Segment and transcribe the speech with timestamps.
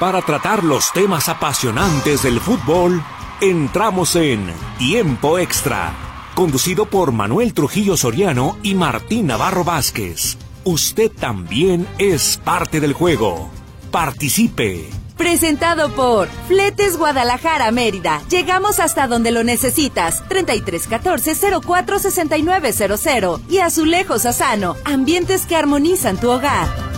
[0.00, 3.04] Para tratar los temas apasionantes del fútbol,
[3.42, 5.92] entramos en Tiempo Extra,
[6.34, 10.38] conducido por Manuel Trujillo Soriano y Martín Navarro Vázquez.
[10.64, 13.50] Usted también es parte del juego.
[13.90, 14.88] Participe.
[15.18, 18.22] Presentado por Fletes Guadalajara Mérida.
[18.30, 20.26] Llegamos hasta donde lo necesitas.
[20.30, 24.76] 3314 04 6900 y Azulejos Asano.
[24.86, 26.89] Ambientes que armonizan tu hogar.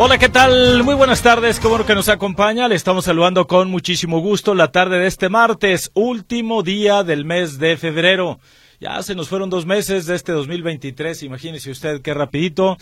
[0.00, 0.84] Hola, ¿qué tal?
[0.84, 2.68] Muy buenas tardes, bueno que nos acompaña.
[2.68, 7.58] Le estamos saludando con muchísimo gusto la tarde de este martes, último día del mes
[7.58, 8.38] de febrero.
[8.78, 12.76] Ya se nos fueron dos meses de este 2023, imagínese usted qué rapidito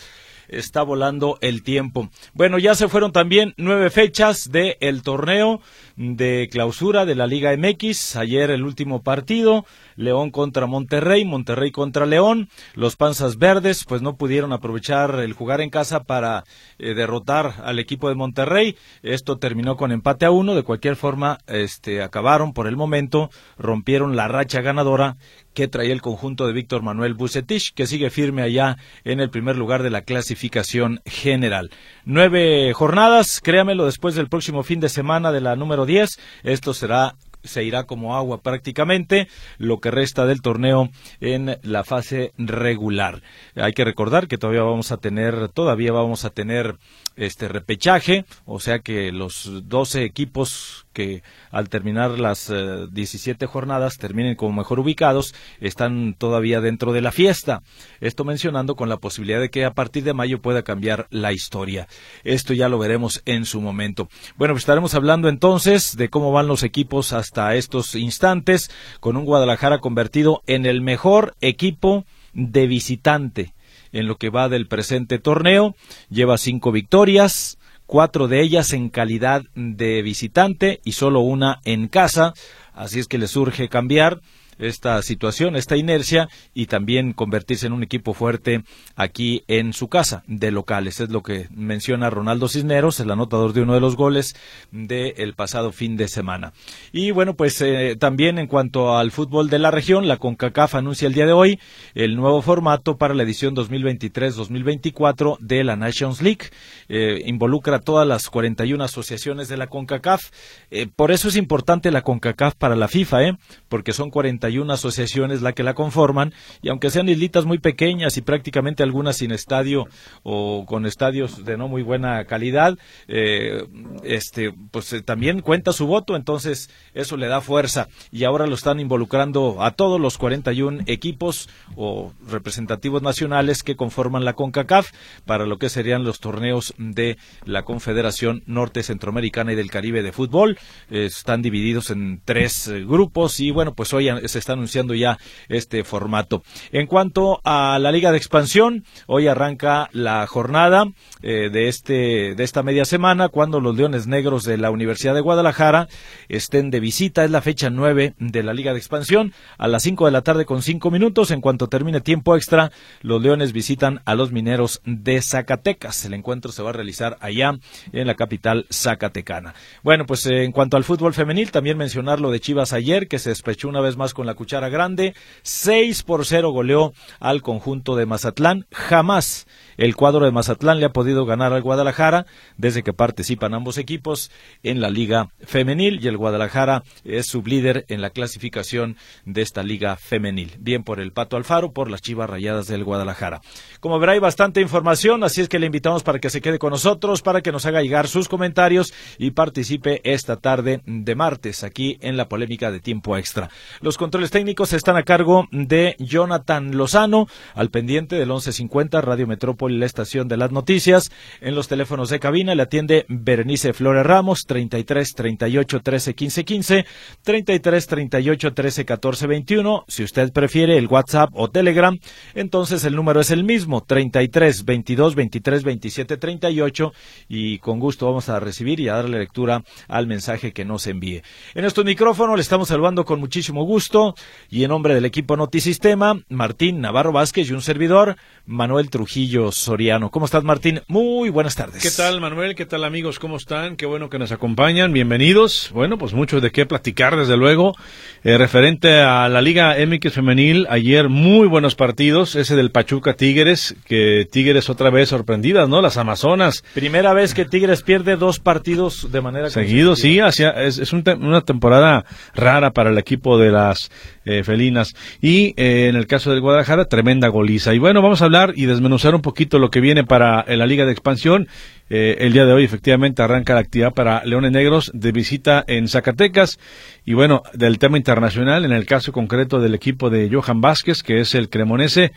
[0.47, 2.09] está volando el tiempo.
[2.33, 5.61] Bueno, ya se fueron también nueve fechas del torneo
[5.95, 8.15] de clausura de la Liga MX.
[8.15, 9.65] Ayer el último partido,
[9.95, 12.49] León contra Monterrey, Monterrey contra León.
[12.75, 16.43] Los Panzas Verdes pues no pudieron aprovechar el jugar en casa para
[16.77, 18.75] eh, derrotar al equipo de Monterrey.
[19.01, 20.55] Esto terminó con empate a uno.
[20.55, 25.17] De cualquier forma, este, acabaron por el momento, rompieron la racha ganadora
[25.57, 29.55] que traía el conjunto de Víctor Manuel Bucetich, que sigue firme allá en el primer
[29.55, 31.71] lugar de la clasificación general.
[32.05, 37.15] Nueve jornadas, créamelo, después del próximo fin de semana de la número 10, esto será
[37.43, 39.27] se irá como agua prácticamente
[39.57, 40.89] lo que resta del torneo
[41.21, 43.23] en la fase regular.
[43.55, 46.75] Hay que recordar que todavía vamos a tener, todavía vamos a tener
[47.17, 52.51] este repechaje, o sea que los 12 equipos que al terminar las
[52.91, 57.61] 17 eh, jornadas terminen como mejor ubicados están todavía dentro de la fiesta.
[57.99, 61.87] Esto mencionando con la posibilidad de que a partir de mayo pueda cambiar la historia.
[62.23, 64.09] Esto ya lo veremos en su momento.
[64.37, 69.25] Bueno, pues estaremos hablando entonces de cómo van los equipos hasta estos instantes con un
[69.25, 73.53] Guadalajara convertido en el mejor equipo de visitante
[73.91, 75.75] en lo que va del presente torneo.
[76.09, 82.33] Lleva cinco victorias, cuatro de ellas en calidad de visitante y solo una en casa.
[82.73, 84.21] Así es que le surge cambiar
[84.59, 88.63] esta situación, esta inercia y también convertirse en un equipo fuerte
[88.95, 90.99] aquí en su casa de locales.
[90.99, 94.35] Es lo que menciona Ronaldo Cisneros, el anotador de uno de los goles
[94.71, 96.53] del pasado fin de semana.
[96.91, 101.07] Y bueno, pues eh, también en cuanto al fútbol de la región, la CONCACAF anuncia
[101.07, 101.59] el día de hoy
[101.93, 106.49] el nuevo formato para la edición 2023-2024 de la Nations League.
[106.89, 110.31] Eh, involucra a todas las 41 asociaciones de la CONCACAF.
[110.71, 113.37] Eh, por eso es importante la CONCACAF para la FIFA, ¿eh?
[113.67, 118.17] porque son 41 una asociaciones la que la conforman y aunque sean islitas muy pequeñas
[118.17, 119.85] y prácticamente algunas sin estadio
[120.23, 122.77] o con estadios de no muy buena calidad,
[123.07, 123.65] eh,
[124.03, 128.55] este, pues eh, también cuenta su voto, entonces eso le da fuerza y ahora lo
[128.55, 134.91] están involucrando a todos los 41 equipos o representativos nacionales que conforman la CONCACAF
[135.25, 140.11] para lo que serían los torneos de la Confederación Norte Centroamericana y del Caribe de
[140.11, 140.57] Fútbol.
[140.89, 145.17] están divididos en tres eh, grupos y bueno, pues hoy se está anunciando ya
[145.49, 146.43] este formato.
[146.71, 150.85] En cuanto a la Liga de Expansión, hoy arranca la jornada
[151.21, 155.21] eh, de, este, de esta media semana cuando los Leones Negros de la Universidad de
[155.21, 155.87] Guadalajara
[156.29, 157.23] estén de visita.
[157.23, 160.45] Es la fecha nueve de la Liga de Expansión a las cinco de la tarde
[160.45, 161.31] con cinco minutos.
[161.31, 162.71] En cuanto termine tiempo extra,
[163.01, 166.05] los Leones visitan a los Mineros de Zacatecas.
[166.05, 167.57] El encuentro se va a realizar allá
[167.91, 169.53] en la capital zacatecana.
[169.83, 173.19] Bueno, pues eh, en cuanto al fútbol femenil, también mencionar lo de Chivas ayer, que
[173.19, 175.15] se despechó una vez más con la cuchara grande.
[175.41, 178.67] 6 por 0 goleó al conjunto de Mazatlán.
[178.71, 182.25] Jamás el cuadro de Mazatlán le ha podido ganar al Guadalajara
[182.57, 184.31] desde que participan ambos equipos
[184.63, 189.95] en la liga femenil y el Guadalajara es sublíder en la clasificación de esta liga
[189.95, 190.55] femenil.
[190.59, 193.41] Bien por el Pato Alfaro, por las Chivas Rayadas del Guadalajara.
[193.79, 196.71] Como verá hay bastante información, así es que le invitamos para que se quede con
[196.71, 201.97] nosotros, para que nos haga llegar sus comentarios y participe esta tarde de martes aquí
[202.01, 203.49] en la polémica de tiempo extra.
[203.81, 209.27] Los controles técnicos están a cargo de Jonathan Lozano, al pendiente del 1150 Radio
[209.67, 211.11] Metrópoli la estación de las noticias.
[211.41, 216.85] En los teléfonos de cabina le atiende Berenice Flores Ramos, 33 38 13 15 15,
[217.23, 219.85] 33 38 13 14 21.
[219.87, 221.97] Si usted prefiere el WhatsApp o Telegram,
[222.33, 226.93] entonces el número es el mismo, 33 22 23 27 38
[227.29, 231.21] y con gusto vamos a recibir y a darle lectura al mensaje que nos envíe.
[231.53, 234.15] En estos micrófonos le estamos saludando con muchísimo gusto
[234.49, 238.15] y en nombre del equipo Notisistema, Martín Navarro Vázquez y un servidor,
[238.45, 240.11] Manuel Trujillo Soriano.
[240.11, 240.81] ¿Cómo estás, Martín?
[240.87, 241.81] Muy buenas tardes.
[241.81, 242.55] ¿Qué tal, Manuel?
[242.55, 243.19] ¿Qué tal, amigos?
[243.19, 243.75] ¿Cómo están?
[243.75, 244.93] Qué bueno que nos acompañan.
[244.93, 245.71] Bienvenidos.
[245.73, 247.75] Bueno, pues mucho de qué platicar, desde luego.
[248.23, 252.35] Eh, referente a la Liga MX Femenil, ayer muy buenos partidos.
[252.35, 255.81] Ese del Pachuca Tigres, que Tigres otra vez sorprendidas, ¿no?
[255.81, 256.63] Las Amazonas.
[256.73, 260.19] Primera vez que Tigres pierde dos partidos de manera Seguido, sí.
[260.19, 263.89] Hacia, es, es una temporada rara para el equipo de las
[264.27, 264.93] eh, felinas.
[265.21, 267.73] Y eh, en el caso del Guadalajara, tremenda goliza.
[267.73, 270.65] Y bueno, vamos a hablar y desmenuzar un poquito lo que viene para eh, la
[270.65, 271.47] Liga de Expansión.
[271.89, 275.87] Eh, el día de hoy efectivamente arranca la actividad para Leones Negros de visita en
[275.87, 276.59] Zacatecas
[277.05, 281.21] y bueno, del tema internacional, en el caso concreto del equipo de Johan Vázquez, que
[281.21, 282.11] es el cremonese,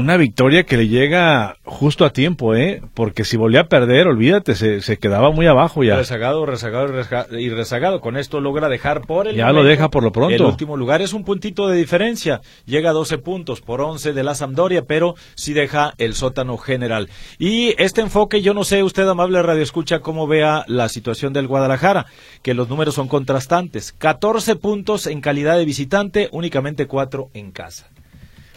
[0.00, 2.82] una victoria que le llega justo a tiempo, ¿eh?
[2.94, 5.96] Porque si volvía a perder, olvídate, se, se quedaba muy abajo ya.
[5.96, 6.92] Rezagado, rezagado
[7.38, 8.00] y rezagado.
[8.00, 9.36] Con esto logra dejar por el.
[9.36, 10.34] Ya lo deja por lo pronto.
[10.34, 12.40] El último lugar es un puntito de diferencia.
[12.66, 17.08] Llega a 12 puntos por 11 de la Sampdoria, pero sí deja el sótano general.
[17.38, 21.46] Y este enfoque, yo no sé, usted, amable Radio Escucha, cómo vea la situación del
[21.46, 22.06] Guadalajara,
[22.42, 23.92] que los números son contrastantes.
[23.92, 27.90] 14 puntos en calidad de visitante, únicamente 4 en casa.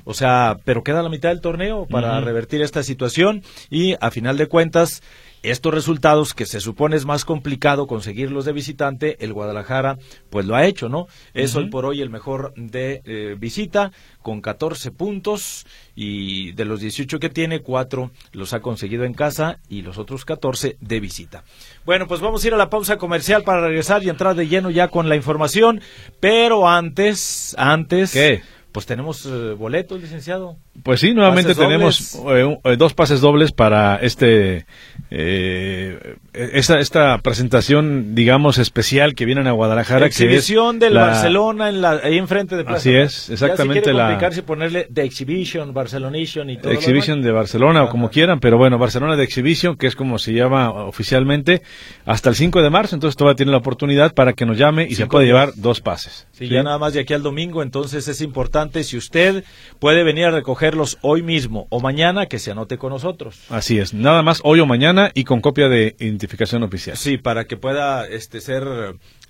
[0.03, 4.37] O sea, pero queda la mitad del torneo para revertir esta situación y a final
[4.37, 5.01] de cuentas
[5.43, 9.97] estos resultados que se supone es más complicado conseguirlos de visitante, el Guadalajara
[10.29, 11.07] pues lo ha hecho, ¿no?
[11.33, 15.65] Es hoy por hoy el mejor de eh, visita con 14 puntos
[15.95, 20.25] y de los 18 que tiene, 4 los ha conseguido en casa y los otros
[20.25, 21.43] 14 de visita.
[21.85, 24.69] Bueno, pues vamos a ir a la pausa comercial para regresar y entrar de lleno
[24.69, 25.81] ya con la información,
[26.19, 28.11] pero antes, antes...
[28.11, 28.41] ¿Qué?
[28.71, 30.55] Pues tenemos eh, boletos, licenciado.
[30.83, 34.65] Pues sí, nuevamente tenemos eh, eh, dos pases dobles para este
[35.09, 40.05] eh, esta, esta presentación, digamos, especial que vienen a Guadalajara.
[40.05, 42.77] Exhibición del Barcelona en la, ahí enfrente de Plaza.
[42.77, 44.37] Así es, exactamente ya si la.
[44.37, 46.71] y ponerle The Exhibition, Barcelonation y todo.
[46.71, 50.31] Exhibition de Barcelona o como quieran, pero bueno, Barcelona de Exhibition, que es como se
[50.31, 51.61] llama oficialmente,
[52.05, 54.95] hasta el 5 de marzo, entonces todavía tiene la oportunidad para que nos llame y
[54.95, 56.27] se puede llevar dos pases.
[56.31, 59.43] Sí, ya nada más de aquí al domingo, entonces es importante si usted
[59.79, 63.41] puede venir a recoger hoy mismo o mañana que se anote con nosotros.
[63.49, 66.97] Así es, nada más hoy o mañana y con copia de identificación oficial.
[66.97, 68.63] Sí, para que pueda este ser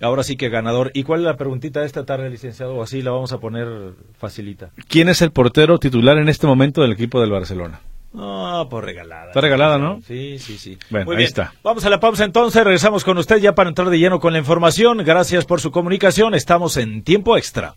[0.00, 0.90] ahora sí que ganador.
[0.94, 2.82] ¿Y cuál es la preguntita de esta tarde, licenciado?
[2.82, 4.70] Así la vamos a poner facilita.
[4.88, 7.80] ¿Quién es el portero titular en este momento del equipo del Barcelona?
[8.14, 9.28] Ah, por regalada.
[9.28, 10.00] Está regalada, ¿no?
[10.06, 10.78] Sí, sí, sí.
[10.90, 11.54] Bueno, ahí está.
[11.62, 14.38] Vamos a la pausa entonces, regresamos con usted ya para entrar de lleno con la
[14.38, 14.98] información.
[14.98, 17.76] Gracias por su comunicación, estamos en tiempo extra.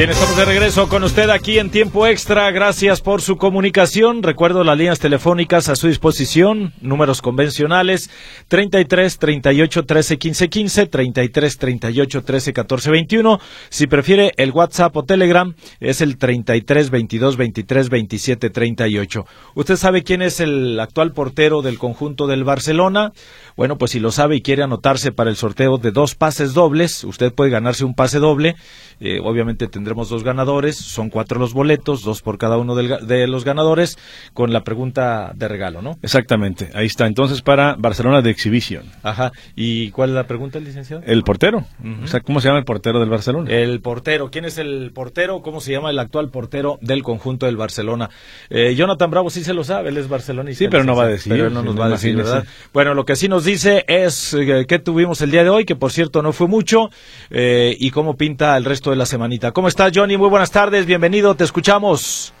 [0.00, 2.50] Bien, estamos de regreso con usted aquí en tiempo extra.
[2.52, 4.22] Gracias por su comunicación.
[4.22, 8.08] Recuerdo las líneas telefónicas a su disposición, números convencionales
[8.48, 13.40] 33 38 13 15 15, 33 38 13 14 21.
[13.68, 19.26] Si prefiere el WhatsApp o Telegram es el 33 22 23 27 38.
[19.54, 23.12] ¿Usted sabe quién es el actual portero del conjunto del Barcelona?
[23.54, 27.04] Bueno, pues si lo sabe y quiere anotarse para el sorteo de dos pases dobles,
[27.04, 28.56] usted puede ganarse un pase doble.
[28.98, 33.44] Eh, obviamente tendremos dos ganadores, son cuatro los boletos, dos por cada uno de los
[33.44, 33.98] ganadores,
[34.34, 35.98] con la pregunta de regalo, ¿no?
[36.00, 37.08] Exactamente, ahí está.
[37.08, 38.84] Entonces para Barcelona de Exhibition.
[39.02, 39.32] Ajá.
[39.56, 41.02] ¿Y cuál es la pregunta, licenciado?
[41.04, 41.64] El portero.
[42.04, 43.50] O sea, ¿cómo se llama el portero del Barcelona?
[43.50, 44.30] El portero.
[44.30, 45.42] ¿Quién es el portero?
[45.42, 48.10] ¿Cómo se llama el actual portero del conjunto del Barcelona?
[48.48, 50.64] Eh, Jonathan Bravo sí se lo sabe, él es barcelonista.
[50.64, 51.32] Sí, pero no va a decir.
[51.32, 52.44] Pero no nos va a decir, ¿verdad?
[52.72, 55.74] Bueno, lo que sí nos dice es eh, que tuvimos el día de hoy, que
[55.74, 56.90] por cierto no fue mucho,
[57.30, 59.50] eh, y cómo pinta el resto de la semanita.
[59.50, 60.18] ¿Cómo está Johnny?
[60.18, 62.34] Muy buenas tardes, bienvenido, te escuchamos.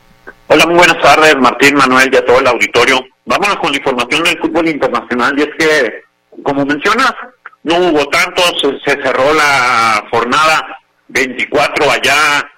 [0.48, 3.00] Hola, muy buenas tardes, Martín, Manuel y a todo el auditorio.
[3.24, 6.02] Vámonos con la información del fútbol internacional y es que,
[6.42, 7.14] como mencionas,
[7.62, 10.78] no hubo tantos, se cerró la jornada
[11.08, 12.50] 24 allá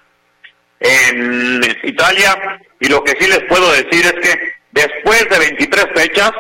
[0.81, 4.39] en Italia y lo que sí les puedo decir es que
[4.73, 6.33] después de 23 fechas,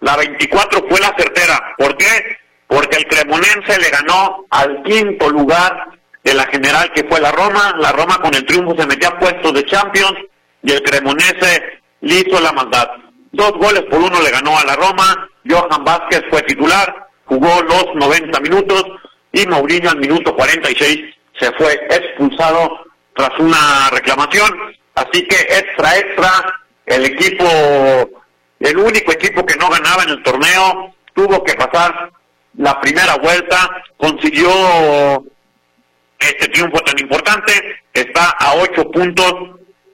[0.00, 1.74] la 24 fue la certera.
[1.76, 2.38] ¿Por qué?
[2.66, 5.93] Porque el Cremonense le ganó al quinto lugar
[6.24, 7.74] de la general que fue la Roma.
[7.78, 10.18] La Roma con el triunfo se metía a puestos de Champions
[10.62, 12.88] y el Cremonese le hizo la maldad.
[13.30, 15.28] Dos goles por uno le ganó a la Roma.
[15.48, 18.84] Johan Vázquez fue titular, jugó los 90 minutos
[19.32, 24.50] y Mourinho al minuto 46 se fue expulsado tras una reclamación.
[24.94, 27.44] Así que extra, extra, el equipo
[28.60, 32.10] el único equipo que no ganaba en el torneo tuvo que pasar
[32.56, 34.48] la primera vuelta, consiguió
[36.18, 37.52] este triunfo tan importante,
[37.92, 39.34] está a ocho puntos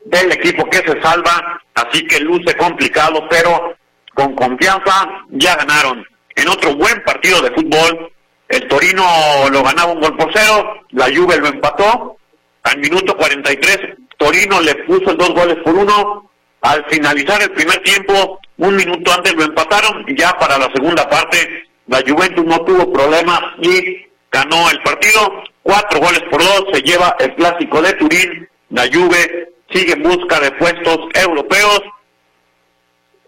[0.05, 3.77] del equipo que se salva, así que luce complicado, pero
[4.15, 6.05] con confianza, ya ganaron.
[6.35, 8.12] En otro buen partido de fútbol,
[8.49, 9.05] el Torino
[9.50, 12.17] lo ganaba un gol por cero, la Juve lo empató,
[12.62, 13.79] al minuto 43
[14.21, 19.35] Torino le puso dos goles por uno, al finalizar el primer tiempo, un minuto antes
[19.35, 24.81] lo empataron, ya para la segunda parte la Juventus no tuvo problemas y ganó el
[24.83, 30.03] partido, cuatro goles por dos, se lleva el clásico de Turín, la Juve sigue en
[30.03, 31.81] busca de puestos europeos,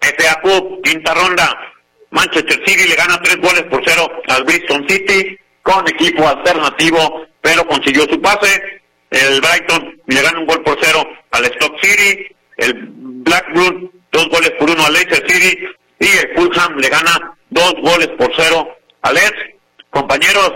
[0.00, 1.72] FA Cup, quinta ronda,
[2.10, 7.64] Manchester City le gana tres goles por cero al Bristol City con equipo alternativo, pero
[7.66, 8.82] consiguió su pase.
[9.10, 12.26] El Brighton le gana un gol por cero al Stock City.
[12.56, 15.64] El Blackburn dos goles por uno al Leicester City.
[16.00, 18.68] Y el Fulham le gana dos goles por cero
[19.02, 19.54] al Leeds.
[19.90, 20.52] Compañeros,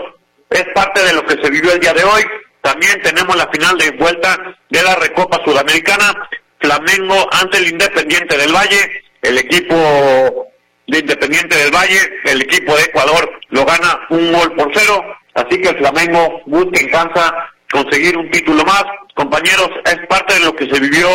[0.49, 2.23] es parte de lo que se vivió el día de hoy.
[2.61, 4.37] También tenemos la final de vuelta
[4.69, 6.27] de la Recopa Sudamericana.
[6.59, 9.03] Flamengo ante el Independiente del Valle.
[9.21, 10.47] El equipo
[10.87, 15.59] de Independiente del Valle, el equipo de Ecuador lo gana un gol por cero, así
[15.61, 17.33] que el Flamengo busca en casa
[17.71, 18.83] conseguir un título más.
[19.15, 21.09] Compañeros, es parte de lo que se vivió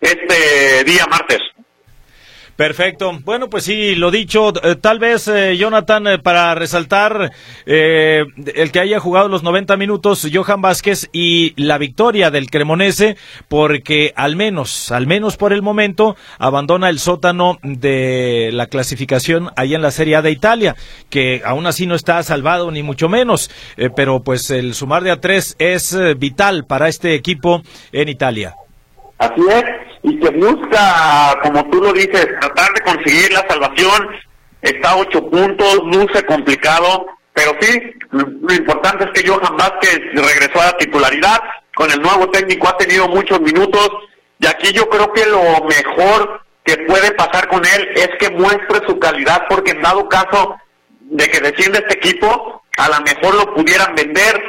[0.00, 1.40] este día martes.
[2.56, 3.18] Perfecto.
[3.24, 7.32] Bueno, pues sí, lo dicho, eh, tal vez, eh, Jonathan, eh, para resaltar
[7.66, 13.16] el que haya jugado los 90 minutos, Johan Vázquez y la victoria del Cremonese,
[13.48, 19.74] porque al menos, al menos por el momento, abandona el sótano de la clasificación ahí
[19.74, 20.76] en la Serie A de Italia,
[21.10, 23.50] que aún así no está salvado ni mucho menos,
[23.96, 28.54] pero pues el sumar de a tres es vital para este equipo en Italia.
[29.18, 29.64] Así es,
[30.04, 34.08] y que busca, como tú lo dices, tratar de conseguir la salvación.
[34.60, 37.80] Está ocho puntos, luce complicado, pero sí,
[38.10, 41.40] lo importante es que Johan Vázquez regresó a la titularidad.
[41.74, 43.90] Con el nuevo técnico ha tenido muchos minutos,
[44.38, 48.86] y aquí yo creo que lo mejor que puede pasar con él es que muestre
[48.86, 50.56] su calidad, porque en dado caso
[51.00, 54.42] de que descienda este equipo, a lo mejor lo pudieran vender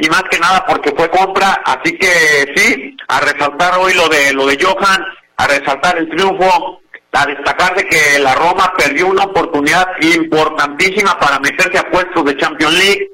[0.00, 4.32] y más que nada porque fue compra, así que sí, a resaltar hoy lo de
[4.32, 5.04] lo de Johan,
[5.36, 6.80] a resaltar el triunfo,
[7.12, 12.36] a destacar de que la Roma perdió una oportunidad importantísima para meterse a puestos de
[12.36, 13.08] Champions League.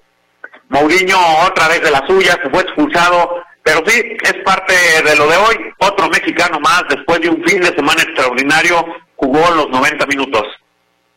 [0.68, 4.74] Mourinho otra vez de la suya, se fue expulsado, pero sí, es parte
[5.04, 5.56] de lo de hoy.
[5.78, 8.84] Otro mexicano más, después de un fin de semana extraordinario,
[9.16, 10.42] jugó los 90 minutos.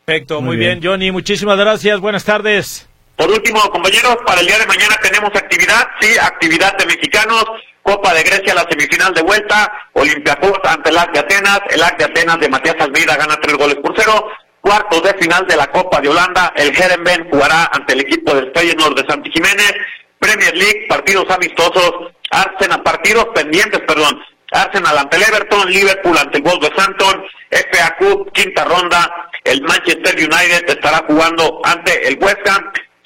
[0.06, 0.80] Perfecto, muy, bien.
[0.80, 2.89] bien, Johnny, muchísimas gracias, buenas tardes.
[3.20, 7.44] Por último, compañeros, para el día de mañana tenemos actividad, sí, actividad de mexicanos,
[7.84, 11.98] Copa de Grecia, la semifinal de vuelta, Olympiacos ante el AC de Atenas, el AC
[11.98, 14.26] de Atenas de Matías Almeida gana tres goles por cero,
[14.62, 18.54] cuartos de final de la Copa de Holanda, el Herenben jugará ante el equipo del
[18.56, 19.74] Feyenoord de Santi Jiménez,
[20.18, 24.18] Premier League, partidos amistosos, Arsenal, partidos pendientes, perdón,
[24.50, 30.70] Arsenal ante el Everton, Liverpool ante el Wolverhampton, FA Cup, quinta ronda, el Manchester United
[30.70, 32.48] estará jugando ante el West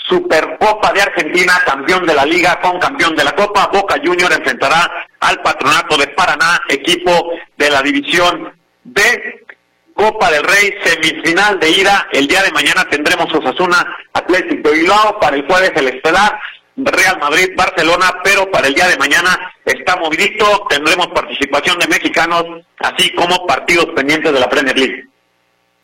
[0.08, 3.70] Supercopa de Argentina, campeón de la liga con campeón de la Copa.
[3.72, 9.46] Boca Junior enfrentará al Patronato de Paraná, equipo de la división B.
[9.94, 12.08] Copa del Rey, semifinal de ida.
[12.12, 15.20] El día de mañana tendremos Osasuna Atlético de Bilbao.
[15.20, 16.40] Para el jueves el estelar
[16.76, 20.66] Real Madrid, Barcelona, pero para el día de mañana está movidito.
[20.68, 22.44] Tendremos participación de mexicanos,
[22.80, 25.06] así como partidos pendientes de la Premier League.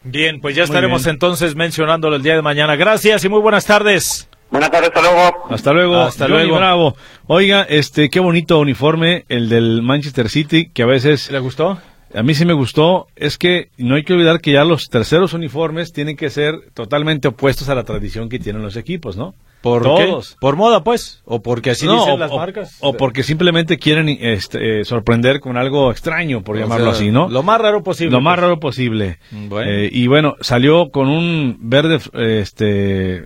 [0.04, 2.76] Bien, pues ya estaremos entonces mencionándolo el día de mañana.
[2.76, 4.30] Gracias y muy buenas tardes.
[4.50, 5.48] Buenas tardes, hasta luego.
[5.50, 6.00] Hasta luego.
[6.02, 6.56] Hasta luego.
[6.56, 6.96] Bravo.
[7.28, 11.30] Oiga, este, qué bonito uniforme el del Manchester City, que a veces...
[11.30, 11.80] ¿Le gustó?
[12.14, 13.08] A mí sí me gustó.
[13.16, 17.28] Es que no hay que olvidar que ya los terceros uniformes tienen que ser totalmente
[17.28, 19.34] opuestos a la tradición que tienen los equipos, ¿no?
[19.62, 20.38] ¿Por Todos.
[20.40, 21.22] ¿Por moda, pues?
[21.26, 22.78] ¿O porque así dicen las marcas?
[22.80, 27.28] O porque simplemente quieren este, eh, sorprender con algo extraño, por llamarlo así, ¿no?
[27.28, 28.12] Lo más raro posible.
[28.12, 28.42] Lo más pues.
[28.42, 29.20] raro posible.
[29.66, 33.26] Eh, y bueno, salió con un verde, este,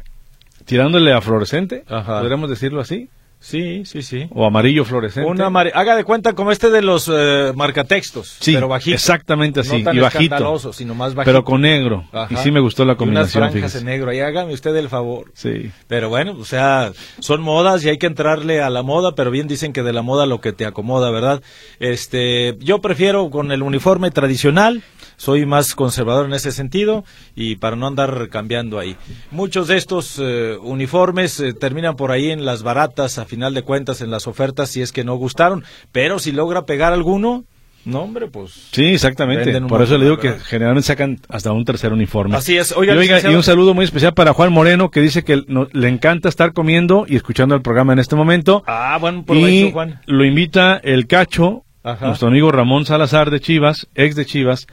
[0.66, 3.10] tirándole a fluorescente, podríamos decirlo así.
[3.44, 4.26] Sí, sí, sí.
[4.32, 5.30] O amarillo fluorescente.
[5.30, 8.96] Una Haga de cuenta como este de los eh, marcatextos, sí, pero bajito.
[8.96, 10.72] Exactamente así, y bajito.
[10.72, 11.30] sino más bajito.
[11.30, 12.06] Pero con negro.
[12.30, 13.44] Y sí me gustó la combinación.
[13.44, 14.12] Y unas franjas en negro.
[14.12, 15.32] Ahí hágame usted el favor.
[15.34, 15.72] Sí.
[15.88, 19.50] Pero bueno, o sea, son modas y hay que entrarle a la moda, pero bien
[19.50, 21.44] dicen que de la moda lo que te acomoda, ¿verdad?
[21.80, 24.84] Este, yo prefiero con el uniforme tradicional
[25.18, 27.04] soy más conservador en ese sentido
[27.36, 28.96] y para no andar cambiando ahí.
[29.32, 33.64] Muchos de estos eh, uniformes eh, terminan por ahí en las baratas, a final de
[33.64, 37.46] cuentas, en las ofertas, si es que no gustaron, pero si logra pegar alguno,
[37.86, 38.70] no, hombre, pues.
[38.72, 39.60] Sí, exactamente.
[39.62, 42.38] Por eso le digo que generalmente sacan hasta un tercer uniforme.
[42.38, 42.72] Así es.
[42.72, 46.54] Oiga, y, un saludo muy especial para Juan Moreno, que dice que le encanta estar
[46.54, 48.64] comiendo y escuchando el programa en este momento.
[48.68, 50.00] Ah, bueno, por y Juan.
[50.06, 51.66] Lo invita el Cacho,
[52.02, 54.68] nuestro amigo Ramón Salazar de Chivas, ex de Chivas,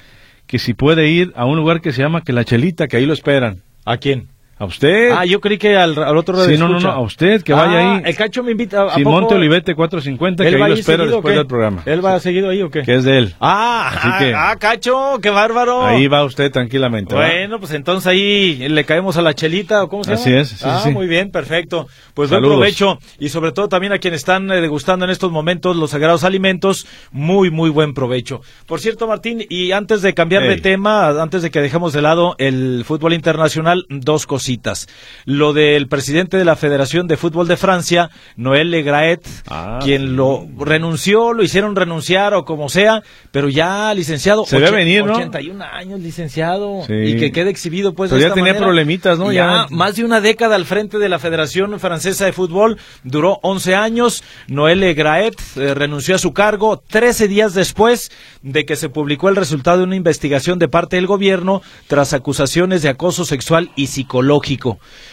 [0.50, 3.06] que si puede ir a un lugar que se llama que la Chelita, que ahí
[3.06, 3.62] lo esperan.
[3.84, 4.30] ¿A quién?
[4.60, 5.10] ¿A usted?
[5.16, 7.78] Ah, yo creí que al, al otro Sí, no, no, no, a usted, que vaya
[7.78, 8.02] Ah, ahí.
[8.04, 8.82] El Cacho me invita.
[8.82, 9.24] ¿a Simón?
[9.24, 11.82] Olivete 450, que ¿Él ahí lo espera después del programa.
[11.86, 12.82] ¿Él va seguido ahí o qué?
[12.82, 13.34] Que es de él.
[13.40, 15.86] Ah, Así ah, que- ah, Cacho, qué bárbaro.
[15.86, 17.14] Ahí va usted tranquilamente.
[17.14, 17.22] ¿va?
[17.26, 20.42] Bueno, pues entonces ahí le caemos a la chelita, ¿o cómo se Así llama?
[20.42, 20.90] es, sí, ah, sí.
[20.90, 21.88] muy bien, perfecto.
[22.12, 25.74] Pues buen provecho y sobre todo también a quienes están eh, degustando en estos momentos
[25.74, 28.42] los sagrados alimentos, muy, muy buen provecho.
[28.66, 32.34] Por cierto, Martín, y antes de cambiar de tema, antes de que dejemos de lado
[32.36, 34.49] el fútbol internacional, dos cositas.
[35.24, 40.16] Lo del presidente de la Federación de Fútbol de Francia, Noel Le Graet, Ah, quien
[40.16, 44.44] lo renunció, lo hicieron renunciar o como sea, pero ya licenciado.
[44.46, 45.12] Se ve venir, ¿no?
[45.12, 46.82] 81 años, licenciado.
[46.86, 46.94] Sí.
[46.94, 48.10] Y que quede exhibido, pues.
[48.10, 48.66] Pero de ya esta tenía manera.
[48.66, 49.32] problemitas, ¿no?
[49.32, 53.38] Ya, Ya- más de una década al frente de la Federación Francesa de Fútbol, duró
[53.42, 54.22] 11 años.
[54.48, 58.10] Noel Le Graet eh, renunció a su cargo 13 días después
[58.42, 62.82] de que se publicó el resultado de una investigación de parte del gobierno tras acusaciones
[62.82, 64.39] de acoso sexual y psicológico,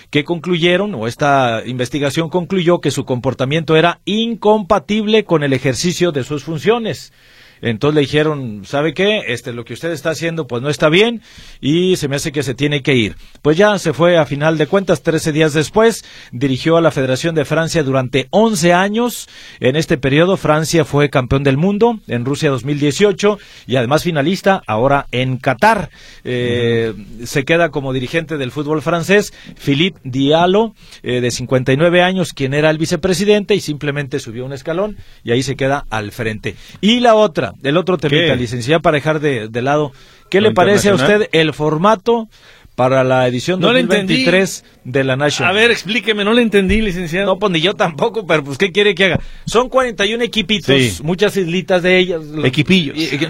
[0.10, 6.24] que concluyeron, o esta investigación concluyó que su comportamiento era incompatible con el ejercicio de
[6.24, 7.14] sus funciones.
[7.62, 9.22] Entonces le dijeron, ¿sabe qué?
[9.28, 11.22] Este, lo que usted está haciendo pues no está bien
[11.62, 13.16] y se me hace que se tiene que ir.
[13.42, 17.36] Pues ya se fue a final de cuentas, 13 días después, dirigió a la Federación
[17.36, 19.28] de Francia durante 11 años.
[19.60, 25.08] En este periodo Francia fue campeón del mundo en Rusia 2018 y además finalista ahora
[25.12, 25.90] en Qatar.
[26.24, 29.34] Eh, Se queda como dirigente del fútbol francés
[29.64, 30.74] Philippe Diallo,
[31.04, 35.44] eh, de 59 años, quien era el vicepresidente y simplemente subió un escalón y ahí
[35.44, 36.56] se queda al frente.
[36.82, 39.92] Y la otra, el otro temita, licenciada, para dejar de, de lado,
[40.30, 42.28] ¿qué ¿Lo le parece a usted el formato
[42.76, 45.52] para la edición No le 2023 de la National?
[45.52, 47.26] A ver, explíqueme, no le entendí, licenciado.
[47.26, 49.20] No, pues ni yo tampoco, pero pues ¿qué quiere que haga?
[49.46, 50.98] Son 41 equipitos, Sí.
[51.04, 52.24] muchas islitas de ellas.
[52.24, 52.96] Los- Equipillos.
[52.98, 53.28] y- y-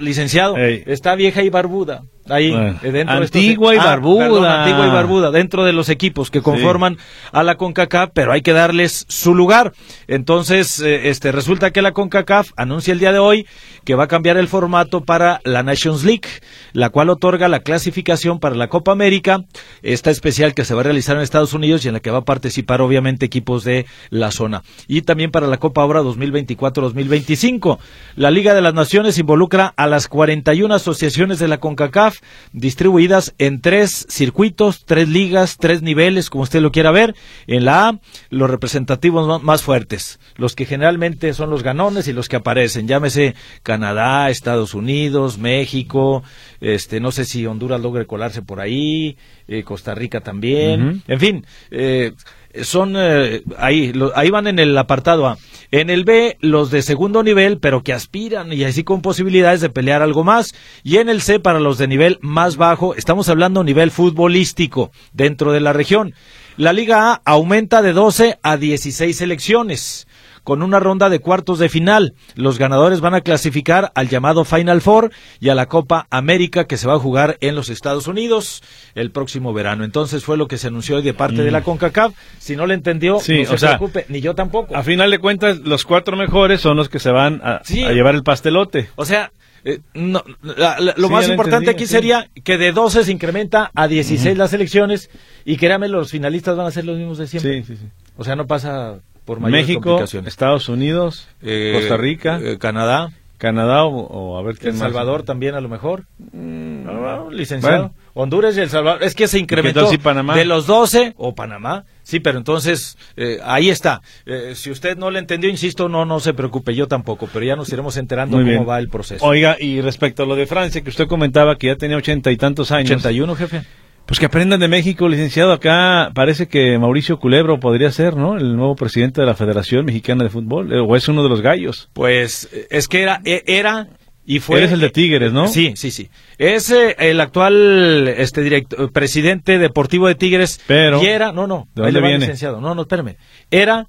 [0.00, 0.82] licenciado, Ey.
[0.86, 2.02] está vieja y barbuda.
[2.28, 4.24] Ahí, Bueno, eh, dentro de estos- antigua y Ah, barbuda.
[4.24, 6.96] perdón, antigua y barbuda, dentro de los equipos que conforman
[7.32, 9.72] a la CONCACAF, pero hay que darles su lugar.
[10.06, 13.46] Entonces, eh, este resulta que la CONCACAF anuncia el día de hoy
[13.84, 16.28] que va a cambiar el formato para la Nations League,
[16.72, 19.40] la cual otorga la clasificación para la Copa América,
[19.82, 22.18] esta especial que se va a realizar en Estados Unidos y en la que va
[22.18, 24.62] a participar obviamente equipos de la zona.
[24.86, 27.78] Y también para la Copa Ahora 2024-2025.
[28.16, 32.18] La Liga de las Naciones involucra a las 41 asociaciones de la CONCACAF
[32.52, 37.14] distribuidas en tres circuitos, tres ligas, tres niveles, como usted lo quiera ver.
[37.46, 42.28] En la A, los representativos más fuertes, los que generalmente son los ganones y los
[42.28, 46.22] que aparecen, llámese Canadá, Estados Unidos, México,
[46.60, 49.16] este, no sé si Honduras logre colarse por ahí,
[49.48, 52.12] eh, Costa Rica también, en fin, eh,
[52.62, 55.38] son eh, ahí, ahí van en el apartado A.
[55.70, 59.70] En el B, los de segundo nivel, pero que aspiran y así con posibilidades de
[59.70, 60.54] pelear algo más.
[60.82, 65.52] Y en el C, para los de nivel más bajo, estamos hablando nivel futbolístico dentro
[65.52, 66.14] de la región.
[66.58, 70.06] La Liga A aumenta de 12 a 16 selecciones
[70.44, 72.14] con una ronda de cuartos de final.
[72.34, 76.76] Los ganadores van a clasificar al llamado Final Four y a la Copa América que
[76.76, 78.62] se va a jugar en los Estados Unidos
[78.94, 79.84] el próximo verano.
[79.84, 82.14] Entonces fue lo que se anunció hoy de parte de la CONCACAF.
[82.38, 83.20] Si no le entendió, Mm.
[83.20, 84.74] Sí, no se o sea, preocupe, ni yo tampoco.
[84.76, 87.82] A final de cuentas, los cuatro mejores son los que se van a, Sí.
[87.84, 88.88] a llevar el pastelote.
[88.96, 89.32] O sea,
[89.64, 91.92] eh, no, la- la- lo Sí, más lo importante aquí sí.
[91.92, 95.08] sería que de 12 se incrementa a 16 las elecciones
[95.44, 97.62] y créame, los finalistas van a ser los mismos de siempre.
[97.62, 97.88] Sí, sí, sí.
[98.16, 100.28] O sea, no pasa por mayores México, complicaciones.
[100.28, 104.88] Estados Unidos, Eh, Costa Rica, eh, Canadá, Canadá o, o a ver quién El más.
[104.92, 106.04] Salvador también a lo mejor.
[106.32, 107.76] Mm, No, no, licenciado.
[107.88, 107.94] Bueno.
[108.14, 109.02] Honduras y El Salvador.
[109.02, 110.36] Es que se incrementó si Panamá?
[110.36, 111.84] de los 12 o Panamá.
[112.02, 114.02] Sí, pero entonces eh, ahí está.
[114.26, 117.56] Eh, si usted no le entendió, insisto, no no se preocupe, yo tampoco, pero ya
[117.56, 118.68] nos iremos enterando Muy cómo bien.
[118.68, 119.24] va el proceso.
[119.24, 122.36] Oiga, y respecto a lo de Francia, que usted comentaba que ya tenía ochenta y
[122.36, 122.90] tantos años.
[122.90, 123.62] 81, jefe.
[124.06, 125.52] Pues que aprendan de México, licenciado.
[125.52, 128.36] Acá parece que Mauricio Culebro podría ser, ¿no?
[128.36, 130.72] El nuevo presidente de la Federación Mexicana de Fútbol.
[130.72, 131.88] eh, O es uno de los gallos.
[131.94, 133.88] Pues eh, es que era e- era
[134.26, 135.48] y fue Eres el de Tigres, ¿no?
[135.48, 136.10] Sí, sí, sí.
[136.36, 141.68] Es eh, el actual este directo- presidente deportivo de Tigres Pero, y era, no, no,
[141.74, 142.18] ¿de dónde viene?
[142.18, 142.60] licenciado.
[142.60, 143.16] No, no, espérame.
[143.50, 143.86] Era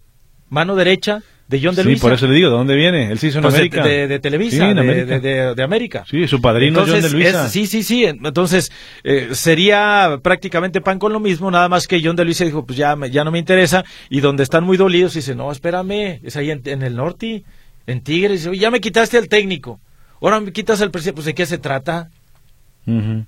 [0.49, 1.21] mano derecha
[1.53, 2.01] de John de Sí, Luisa.
[2.01, 3.11] por eso le digo, ¿de dónde viene?
[3.11, 3.83] Él se hizo en Pues de, América.
[3.83, 5.19] de- de Televisa, Sí, en de, América.
[5.19, 6.05] de- de- de América.
[6.09, 7.45] Sí, su padrino es John de Luisa.
[7.45, 8.03] es- sí, sí, sí.
[8.05, 8.71] Entonces,
[9.03, 12.77] eh, sería prácticamente pan con lo mismo, nada más que John de Luisa dijo, pues
[12.77, 13.83] ya, me- ya no me interesa.
[14.09, 17.43] Y donde están muy dolidos, dice, no, espérame, es ahí en, en el norte,
[17.87, 18.39] en Tigres.
[18.39, 19.79] Dice, "Oye, ya me quitaste al técnico.
[20.21, 21.15] Ahora me quitas al presidente.
[21.15, 22.09] Pues, ¿de qué se trata?
[22.87, 23.25] Ujú.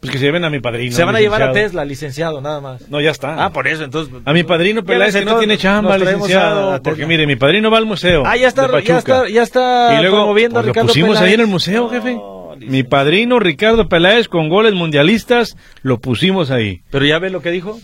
[0.00, 0.94] Pues que se lleven a mi padrino.
[0.94, 1.52] se van a llevar a.
[1.52, 2.88] Tesla, licenciado, nada más.
[2.90, 3.42] No, ya está.
[3.42, 4.14] Ah, por eso, entonces.
[4.24, 6.72] A mi padrino Peláez que no tiene chamba, licenciado.
[6.72, 8.22] a- a porque mire, mi padrino va al museo.
[8.26, 11.20] Ah, ya está, de ya está, ya está Y luego promoviendo a pues, lo pusimos
[11.20, 12.14] ahí en el museo, jefe.
[12.14, 16.82] No, Mi padrino Ricardo Peláez con goles mundialistas lo pusimos ahí.
[16.90, 17.80] Pero ya ve lo que dijo.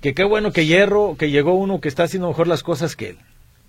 [0.00, 3.10] Que qué bueno que Hierro, que llegó uno que está haciendo mejor las cosas que
[3.10, 3.16] él.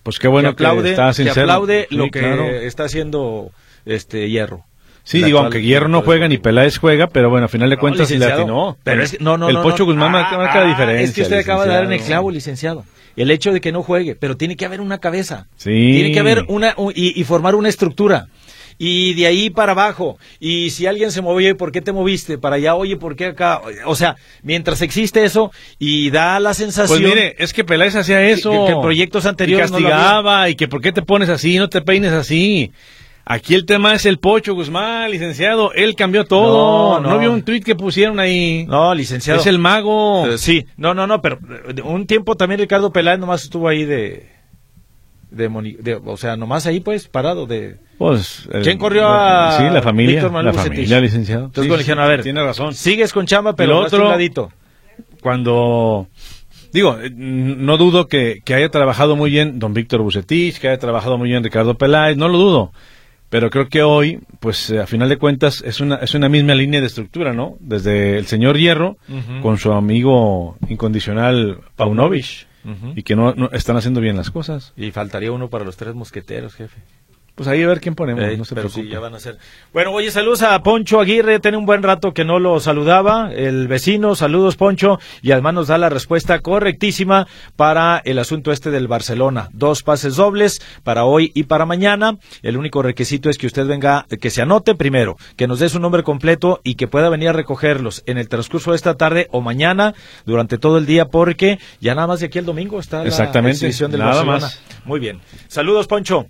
[0.04, 3.52] Pues qué bueno que, aplaude, está que aplaude lo que está haciendo
[3.86, 4.64] este Hierro.
[5.04, 6.38] Sí, digo, aunque Hierro no juega ni.
[6.38, 8.78] Peláez juega, pero bueno, a final de No, cuentas le licenciado, atinó.
[8.84, 9.86] Pero es que- no, no, el no, Pocho no.
[9.86, 11.04] Guzmán Ah, marca, marca la ah, diferencia.
[11.06, 12.86] Es que usted acaba de dar en el clavo, licenciado.
[13.16, 15.48] El hecho de que no juegue, pero tiene que haber una cabeza.
[15.58, 15.70] Sí.
[15.70, 18.28] Tiene que haber una un- y, y formar una estructura.
[18.84, 20.18] Y de ahí para abajo.
[20.40, 22.38] Y si alguien se movió, ¿por qué te moviste?
[22.40, 23.62] Para allá, oye, ¿por qué acá?
[23.86, 27.00] O sea, mientras existe eso y da la sensación.
[27.02, 28.50] Pues mire, es que Peláez hacía eso.
[28.52, 31.58] Que- que en proyectos anteriores Y no castigaba, y que por qué te pones así,
[31.58, 32.72] no te peines así.
[33.24, 35.72] Aquí el tema es el Pocho Guzmán, licenciado.
[35.74, 37.00] Él cambió todo.
[37.00, 37.20] No, No, no.
[37.20, 38.66] vio un tuit que pusieron ahí.
[38.68, 39.40] No, licenciado.
[39.40, 40.28] Es el mago.
[40.28, 43.86] Eh, sí, no, no, no, pero eh, un tiempo también Ricardo Peláez nomás estuvo ahí
[43.86, 44.28] de,
[45.30, 47.78] de, o sea, nomás ahí pues parado de...
[47.98, 50.24] Pues, el- ¿Quién corrió a Sí, la familia.
[50.24, 50.64] La Bucetich?
[50.64, 51.46] familia, licenciado.
[51.46, 52.74] Entonces Sí, bueno, sí, dijeron, a ver, Tiene razón.
[52.74, 54.52] sigues con chamba, pero otro- ladito.
[55.22, 56.08] cuando
[56.74, 60.80] digo eh, no dudo que, que haya trabajado muy bien don Víctor Bucetich que haya
[60.80, 62.72] trabajado muy bien Ricardo Peláez no lo dudo
[63.32, 66.54] pero creo que hoy pues eh, a final de cuentas es una es una misma
[66.54, 68.98] línea de estructura no desde el señor Hierro
[69.42, 72.94] con su amigo incondicional Paunovic Ujú.
[72.96, 75.96] y que no, no están haciendo bien las cosas Y faltaría uno para los tres
[75.96, 76.78] mosqueteros, jefe.
[77.36, 79.20] Pues ahí a ver quién ponemos Eh, no se pero preocupe sí, ya van a
[79.20, 79.38] ser.
[79.74, 83.68] Bueno, oye, saludos a Poncho Aguirre, tiene un buen rato que no lo saludaba, el
[83.68, 88.88] vecino, saludos Poncho, y además nos da la respuesta correctísima para el asunto este del
[88.88, 89.50] Barcelona.
[89.54, 92.18] Dos pases dobles para hoy y para mañana.
[92.42, 95.80] El único requisito es que usted venga, que se anote primero, que nos dé su
[95.80, 99.42] nombre completo y que pueda venir a recogerlos en el transcurso de esta tarde o
[99.42, 99.94] mañana
[100.26, 103.56] durante todo el día, porque ya nada más de aquí el domingo está la Exactamente,
[103.58, 104.40] exhibición del nada Barcelona.
[104.42, 104.62] más.
[104.86, 105.20] Muy bien.
[105.48, 106.28] Saludos, Poncho.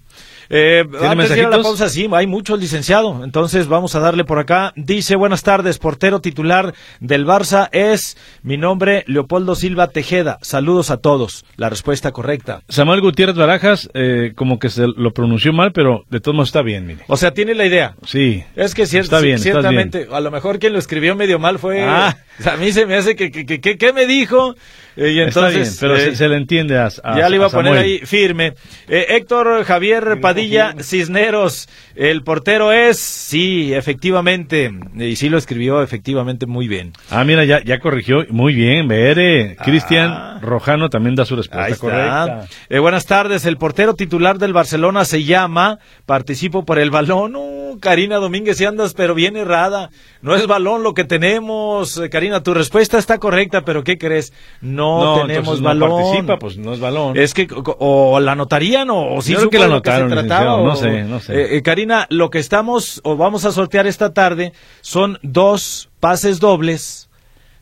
[0.53, 3.23] Eh, antes de ir a la pausa, sí, hay muchos licenciado.
[3.23, 4.73] Entonces vamos a darle por acá.
[4.75, 10.37] Dice, buenas tardes, portero titular del Barça es mi nombre, Leopoldo Silva Tejeda.
[10.41, 11.45] Saludos a todos.
[11.55, 12.61] La respuesta correcta.
[12.67, 16.61] Samuel Gutiérrez Barajas eh, como que se lo pronunció mal pero de todos modos está
[16.61, 17.95] bien mire O sea, tiene la idea.
[18.05, 21.59] sí Es que cier- Está bien, ciertamente, a lo mejor quien lo escribió medio mal
[21.59, 21.81] fue...
[21.83, 22.17] Ah.
[22.51, 24.55] A mí se me hace que, que, que, que- ¿qué me dijo?
[24.97, 25.61] Eh, y Está entonces...
[25.69, 27.83] bien, pero eh, se, se le entiende a, a- ya le iba a, poner Samuel.
[27.83, 28.53] ahí firme.
[28.87, 36.45] Eh, Héctor Javier Padilla Cisneros, el portero es, sí, efectivamente, y sí lo escribió efectivamente
[36.45, 36.93] muy bien.
[37.09, 38.25] Ah, mira, ya, ya corrigió.
[38.29, 39.55] Muy bien, Bere.
[39.59, 39.63] Ah.
[39.63, 41.81] Cristian Rojano también da su respuesta Ahí está.
[41.81, 42.47] correcta.
[42.69, 47.35] Eh, buenas tardes, el portero titular del Barcelona se llama, participo por el balón.
[47.35, 49.89] Uh, Karina Domínguez, si andas, pero bien errada.
[50.21, 51.97] No es balón lo que tenemos.
[51.97, 54.33] Eh, Karina, tu respuesta está correcta, pero ¿qué crees?
[54.61, 55.89] No, tenemos entonces balón.
[55.89, 57.17] No participa, pues no es balón.
[57.17, 59.81] Es que o, o la anotarían o, o sí Yo creo que la lo se
[59.81, 61.33] trataba, no sé, no sé.
[61.33, 66.39] Eh, eh, Karina, lo que estamos o vamos a sortear esta tarde son dos pases
[66.39, 67.09] dobles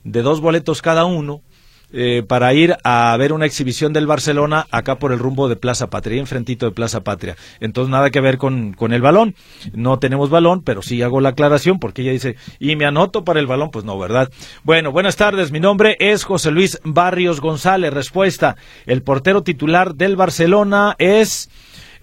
[0.03, 1.41] de dos boletos cada uno
[1.91, 5.89] eh, para ir a ver una exhibición del Barcelona acá por el rumbo de Plaza
[5.89, 7.35] Patria, enfrentito de Plaza Patria.
[7.59, 9.33] Entonces nada que ver con, con el balón.
[9.73, 13.39] No tenemos balón, pero sí hago la aclaración porque ella dice, y me anoto para
[13.39, 14.29] el balón, pues no, ¿verdad?
[14.63, 17.91] Bueno, buenas tardes, mi nombre es José Luis Barrios González.
[17.91, 18.55] Respuesta,
[18.85, 21.49] el portero titular del Barcelona es...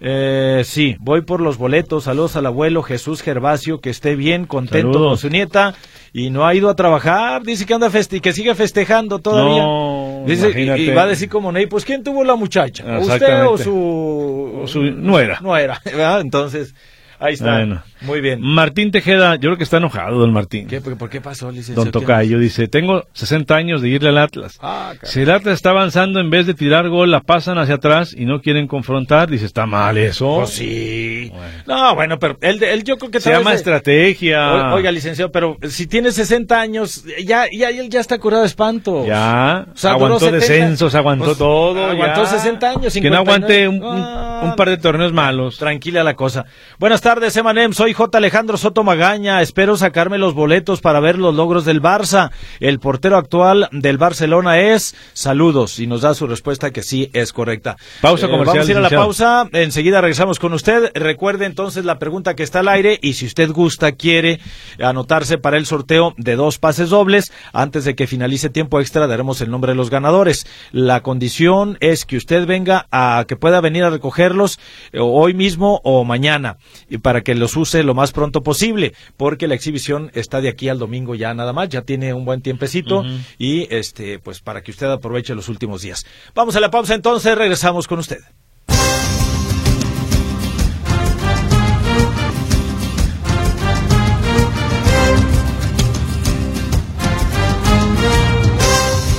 [0.00, 2.04] Eh, sí, voy por los boletos.
[2.04, 5.08] Saludos al abuelo Jesús Gervasio, que esté bien, contento Saludos.
[5.08, 5.74] con su nieta
[6.12, 7.42] y no ha ido a trabajar.
[7.42, 9.62] Dice que anda feste que sigue festejando todavía.
[9.62, 10.82] No, Dice, y, imagínate.
[10.82, 12.98] y va a decir como Ney, pues ¿quién tuvo la muchacha?
[12.98, 15.38] ¿Usted o su, O su nuera.
[15.40, 16.20] nuera, ¿verdad?
[16.20, 16.74] Entonces,
[17.18, 17.52] ahí está.
[17.58, 17.82] Bueno.
[18.02, 18.40] Muy bien.
[18.42, 20.66] Martín Tejeda, yo creo que está enojado, don Martín.
[20.68, 21.84] ¿Qué, por, por qué pasó, licenciado?
[21.84, 24.58] Don Tocayo dice, tengo 60 años de irle al Atlas.
[24.60, 24.92] Ah.
[25.02, 28.24] Si el Atlas está avanzando, en vez de tirar gol, la pasan hacia atrás y
[28.26, 30.36] no quieren confrontar, dice, está mal eso.
[30.36, 31.32] Pues sí.
[31.66, 34.72] No, bueno, pero él, él yo creo que Se llama estrategia.
[34.72, 38.48] O- Oiga, licenciado, pero si tiene 60 años, ya, ya, él ya está curado de
[38.48, 39.06] espanto.
[39.06, 40.38] Ya, O sea, duró aguantó 70.
[40.38, 41.86] descensos, aguantó Pues, todo.
[41.86, 42.30] aguantó ya.
[42.30, 43.18] 60 años, Que no 59.
[43.18, 44.40] aguante un, un- Ah.
[44.44, 45.56] un par de torneos malos.
[45.58, 46.44] Tranquila la cosa.
[46.78, 47.72] Buenas tardes, Emanem.
[47.72, 48.18] Soy J.
[48.18, 49.42] Alejandro Soto Magaña.
[49.42, 52.30] Espero sacarme los boletos para ver los logros del Barça.
[52.60, 54.94] El portero actual del Barcelona es.
[55.12, 55.78] Saludos.
[55.80, 57.76] Y nos da su respuesta que sí es correcta.
[58.00, 59.04] Pausa comercial, Vamos a ir a la licenciado.
[59.04, 59.48] pausa.
[59.52, 60.90] Enseguida regresamos con usted.
[60.94, 62.98] Recuerde entonces la pregunta que está al aire.
[63.02, 64.40] Y si usted gusta, quiere
[64.82, 69.40] anotarse para el sorteo de dos pases dobles, antes de que finalice tiempo extra, daremos
[69.40, 70.46] el nombre de los ganadores.
[70.72, 74.58] La condición es que usted venga a que pueda venir a recogerlos
[74.92, 76.56] eh, hoy mismo o mañana
[76.88, 80.68] y para que los use lo más pronto posible, porque la exhibición está de aquí
[80.68, 83.04] al domingo ya nada más, ya tiene un buen tiempecito
[83.38, 86.06] y este pues para que usted aproveche los últimos días.
[86.34, 88.18] Vamos a la pausa entonces, regresamos con usted.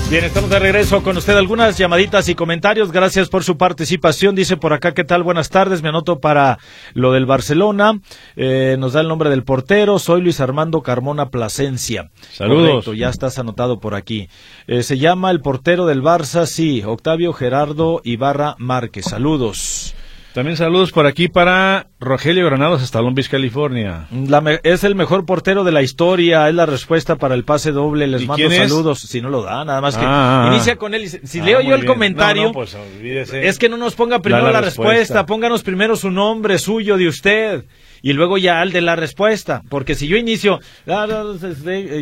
[0.09, 1.35] Bien, estamos de regreso con usted.
[1.35, 2.93] Algunas llamaditas y comentarios.
[2.93, 4.35] Gracias por su participación.
[4.35, 5.21] Dice por acá, ¿qué tal?
[5.21, 5.81] Buenas tardes.
[5.81, 6.59] Me anoto para
[6.93, 7.99] lo del Barcelona.
[8.37, 9.99] Eh, nos da el nombre del portero.
[9.99, 12.09] Soy Luis Armando Carmona Plasencia.
[12.31, 12.69] Saludos.
[12.69, 14.29] Correcto, ya estás anotado por aquí.
[14.67, 16.83] Eh, se llama el portero del Barça, sí.
[16.85, 19.03] Octavio Gerardo Ibarra Márquez.
[19.09, 19.93] Saludos.
[20.37, 24.05] También saludos por aquí para Rogelio Granados hasta Long Beach, California.
[24.11, 27.71] La me- es el mejor portero de la historia, es la respuesta para el pase
[27.71, 28.05] doble.
[28.05, 28.69] Les ¿Y mando quién es?
[28.69, 28.99] saludos.
[28.99, 30.75] Si no lo da, nada más que Ah, ah, inicia ah.
[30.75, 31.05] con él.
[31.05, 31.87] y Si Ah, leo yo el bien.
[31.91, 32.77] comentario, No, no, pues
[33.33, 34.91] es que no nos ponga primero la, la respuesta.
[34.99, 35.25] respuesta.
[35.25, 37.65] pónganos primero su nombre suyo de usted
[38.03, 40.59] y luego ya el de la respuesta, porque si yo inicio,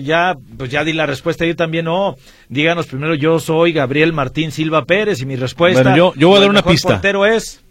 [0.04, 2.18] ya pues ya di la respuesta, yo también no.
[2.50, 5.82] Díganos primero, yo soy Gabriel Martín Silva Pérez y mi respuesta.
[5.84, 6.90] Bueno, yo- yo voy a dar una pista.
[6.90, 7.62] portero es,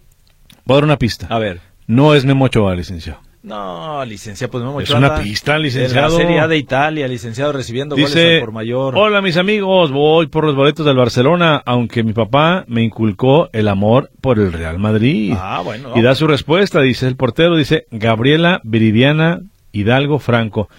[0.64, 1.27] Voy a dar una pista.
[1.31, 1.61] a ver.
[1.87, 3.20] No es Memo Ochoa, licenciado.
[3.42, 6.16] No, licenciado, pues Memo Es Ochoa una pista, En licenciado.
[6.18, 8.96] la Serie A de Italia, licenciado recibiendo goles Dice, al por mayor.
[8.96, 13.68] hola mis amigos, voy por los boletos del Barcelona, aunque mi papá me inculcó el
[13.68, 15.35] amor por el Real Madrid.
[15.37, 15.92] Ah, bueno.
[15.94, 19.40] Y da su respuesta, dice el portero, dice Gabriela Viridiana
[19.72, 20.70] Hidalgo Franco.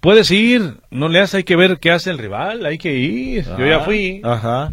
[0.00, 3.46] Puedes ir, no le haces, hay que ver qué hace el rival, hay que ir.
[3.58, 4.20] Yo ya Ah, fui.
[4.22, 4.72] Ajá.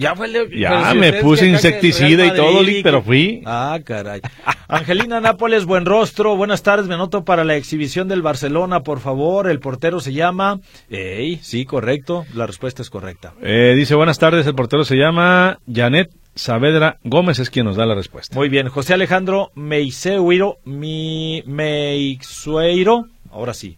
[0.00, 3.42] Ya fue el- Ya, pero si me puse insecticida y todo, pero fui.
[3.44, 4.22] Ah, caray.
[4.66, 6.36] Angelina Nápoles, buen rostro.
[6.36, 9.50] Buenas tardes, me anoto para la exhibición del Barcelona, por favor.
[9.50, 10.60] El portero se llama.
[10.88, 12.24] Ey, sí, correcto.
[12.34, 13.34] La respuesta es correcta.
[13.42, 17.84] Eh, dice, buenas tardes, el portero se llama Janet Saavedra Gómez, es quien nos da
[17.84, 18.34] la respuesta.
[18.36, 23.76] Muy bien, José Alejandro Meixeiro, mi Meixueiro, ahora sí.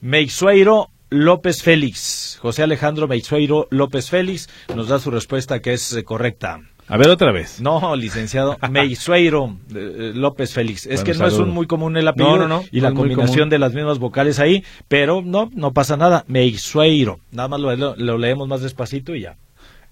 [0.00, 2.38] Meixueiro López Félix.
[2.40, 6.60] José Alejandro Meixueiro López Félix nos da su respuesta que es eh, correcta.
[6.88, 7.60] A ver otra vez.
[7.60, 10.86] No, licenciado Meixueiro eh, López Félix.
[10.86, 12.92] Es Bueno, que no es un muy común el apellido No, no, no, y la
[12.92, 16.24] combinación de las mismas vocales ahí, pero no, no pasa nada.
[16.28, 17.18] Meixueiro.
[17.32, 19.36] Nada más lo, lo- lo leemos más despacito y ya.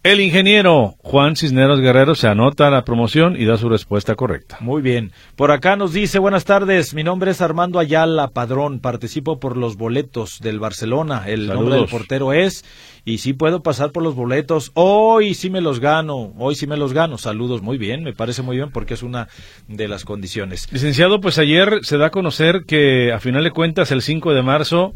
[0.05, 4.59] El ingeniero Juan Cisneros Guerrero se anota a la promoción y da su respuesta correcta.
[4.61, 5.13] Muy bien.
[5.35, 9.79] Por acá nos dice, buenas tardes, mi nombre es Armando Ayala Padrón, participo por los
[9.79, 11.55] boletos del Barcelona, el Saludos.
[11.55, 12.67] nombre del portero es,
[13.07, 16.77] y sí puedo pasar por los boletos, hoy sí me los gano, hoy sí me
[16.77, 19.29] los gano, saludos, muy bien, me parece muy bien porque es una
[19.69, 20.71] de las condiciones.
[20.71, 24.43] Licenciado, pues ayer se da a conocer que a final de cuentas el 5 de
[24.43, 24.93] marzo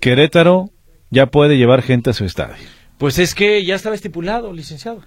[0.00, 0.70] Querétaro
[1.10, 2.81] ya puede llevar gente a su estadio.
[3.02, 5.02] Pues es que ya estaba estipulado, licenciado.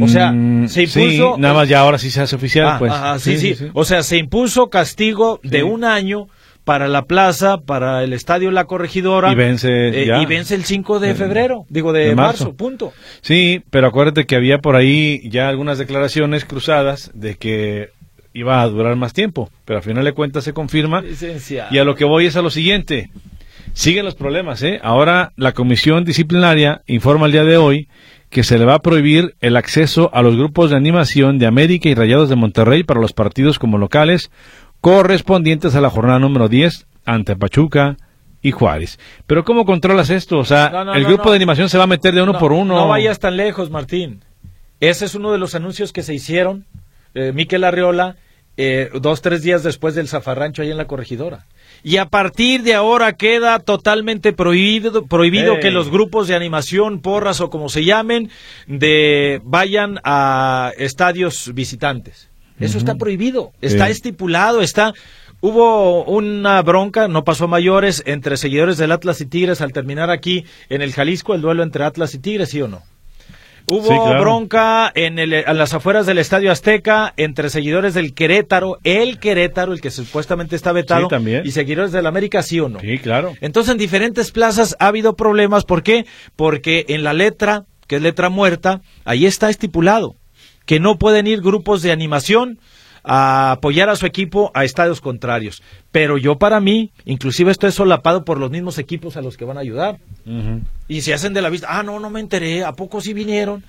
[0.00, 1.36] O sea, Mm, se sí, impuso...
[1.38, 2.92] nada más ya ahora sí se hace oficial, Ah, pues.
[2.92, 5.62] ajá, sí, sí, O sea, se impuso castigo de Sí.
[5.64, 6.28] un año
[6.62, 9.32] para la plaza, para el estadio La Corregidora.
[9.32, 10.22] Y vence eh, ya.
[10.22, 12.44] y vence el 5 de febrero, digo de, de marzo.
[12.44, 12.56] marzo.
[12.56, 12.92] punto.
[13.22, 17.88] Sí, pero acuérdate que había por ahí ya algunas declaraciones cruzadas de que
[18.34, 21.00] iba a durar más tiempo, pero a final de cuentas se confirma.
[21.00, 21.74] Licenciado.
[21.74, 23.10] Y a lo que voy es a lo siguiente.
[23.72, 24.80] Siguen los problemas, ¿eh?
[24.82, 27.88] Ahora la comisión disciplinaria informa el día de hoy
[28.28, 31.88] que se le va a prohibir el acceso a los grupos de animación de América
[31.88, 34.30] y Rayados de Monterrey para los partidos como locales
[34.80, 37.96] correspondientes a la jornada número 10 ante Pachuca
[38.42, 38.98] y Juárez.
[39.26, 40.38] Pero ¿cómo controlas esto?
[40.38, 42.32] O sea, No, no, el no, grupo de animación se va a meter de uno
[42.34, 42.76] No, por uno.
[42.76, 44.24] No vayas tan lejos, Martín.
[44.80, 46.64] Ese es uno de los anuncios que se hicieron.
[47.14, 48.16] Eh, Miquel Arriola,
[48.56, 51.46] eh, dos, tres días después del zafarrancho ahí en la corregidora.
[51.82, 57.40] Y a partir de ahora queda totalmente prohibido, prohibido que los grupos de animación, porras
[57.40, 58.30] o como se llamen,
[58.66, 62.28] de vayan a estadios visitantes.
[62.58, 64.92] Eso está prohibido, está estipulado, está
[65.42, 70.10] Hubo una bronca, no pasó a mayores, entre seguidores del Atlas y Tigres al terminar
[70.10, 72.82] aquí en el Jalisco el duelo entre Atlas y Tigres, ¿sí o no?
[73.66, 74.20] Hubo Sí, claro.
[74.20, 79.72] bronca en, el, en las afueras del Estadio Azteca entre seguidores del Querétaro, el Querétaro,
[79.72, 81.42] el que supuestamente está vetado, Sí, también.
[81.44, 82.80] y seguidores del América, ¿sí o no?
[82.80, 83.34] Sí, claro.
[83.40, 85.64] Entonces en diferentes plazas ha habido problemas.
[85.64, 86.06] ¿Por qué?
[86.36, 90.16] Porque en la letra, que es letra muerta, ahí está estipulado
[90.66, 92.60] que no pueden ir grupos de animación
[93.04, 95.62] a apoyar a su equipo a estadios contrarios.
[95.90, 99.44] Pero yo para mí, inclusive esto es solapado por los mismos equipos a los que
[99.44, 99.98] van a ayudar.
[100.88, 103.64] Y se hacen de la vista, ah, no, no me enteré, ¿a poco sí vinieron?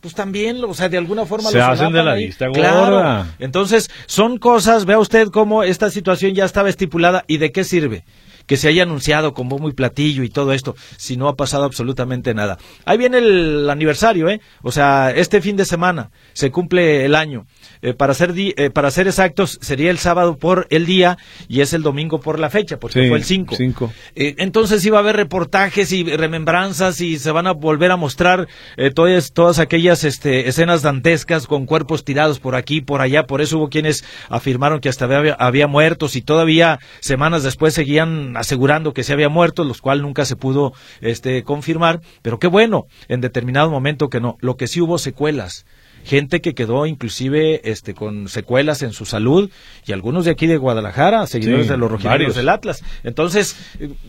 [0.00, 2.26] Pues también, o sea, de alguna forma Se los hacen de la ahí.
[2.26, 3.24] vista Claro.
[3.38, 8.04] Entonces, son cosas, vea usted cómo esta situación ya estaba estipulada y de qué sirve
[8.46, 11.64] que se haya anunciado con bombo y platillo y todo esto, si no ha pasado
[11.64, 12.58] absolutamente nada.
[12.84, 14.40] Ahí viene el aniversario, ¿eh?
[14.62, 17.46] O sea, este fin de semana se cumple el año.
[17.82, 21.18] Eh, para, ser di- eh, para ser exactos, sería el sábado por el día
[21.48, 23.56] y es el domingo por la fecha, porque Sí, fue el 5.
[23.56, 23.92] cinco.
[24.14, 28.46] Eh, entonces iba a haber reportajes y remembranzas y se van a volver a mostrar
[28.76, 33.24] eh, todas, todas aquellas este, escenas dantescas con cuerpos tirados por aquí, por allá.
[33.26, 38.36] Por eso hubo quienes afirmaron que hasta había, había muertos y todavía semanas después seguían
[38.36, 42.86] asegurando que se había muerto, los cuales nunca se pudo este, confirmar, pero qué bueno,
[43.08, 44.36] en determinado momento que no.
[44.40, 45.66] Lo que sí hubo secuelas
[46.04, 49.50] gente que quedó inclusive este con secuelas en su salud
[49.86, 52.82] y algunos de aquí de Guadalajara, seguidores de los rojinegros del Atlas.
[53.04, 53.56] Entonces,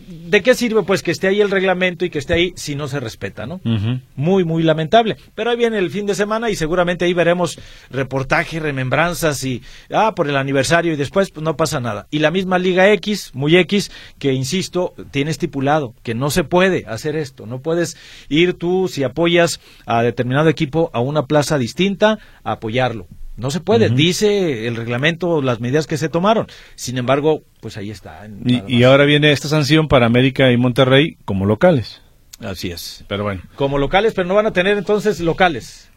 [0.08, 2.88] ¿de qué sirve pues que esté ahí el reglamento y que esté ahí si no
[2.88, 3.60] se respeta, no?
[4.16, 5.16] Muy muy lamentable.
[5.34, 7.58] Pero ahí viene el fin de semana y seguramente ahí veremos
[7.90, 12.06] reportajes, remembranzas y ah, por el aniversario y después pues no pasa nada.
[12.10, 16.84] Y la misma Liga X, muy X, que insisto, tiene estipulado que no se puede
[16.86, 17.96] hacer esto, no puedes
[18.28, 21.83] ir tú si apoyas a determinado equipo a una plaza distinta
[22.42, 23.06] apoyarlo.
[23.36, 26.46] No se puede, dice el reglamento las medidas que se tomaron.
[26.76, 28.28] Sin embargo, pues ahí está.
[28.46, 32.00] Y, ahora viene esta sanción para América y Monterrey como locales.
[32.40, 33.04] Así es.
[33.08, 33.42] Pero bueno.
[33.56, 35.90] Como locales, pero no van a tener entonces locales.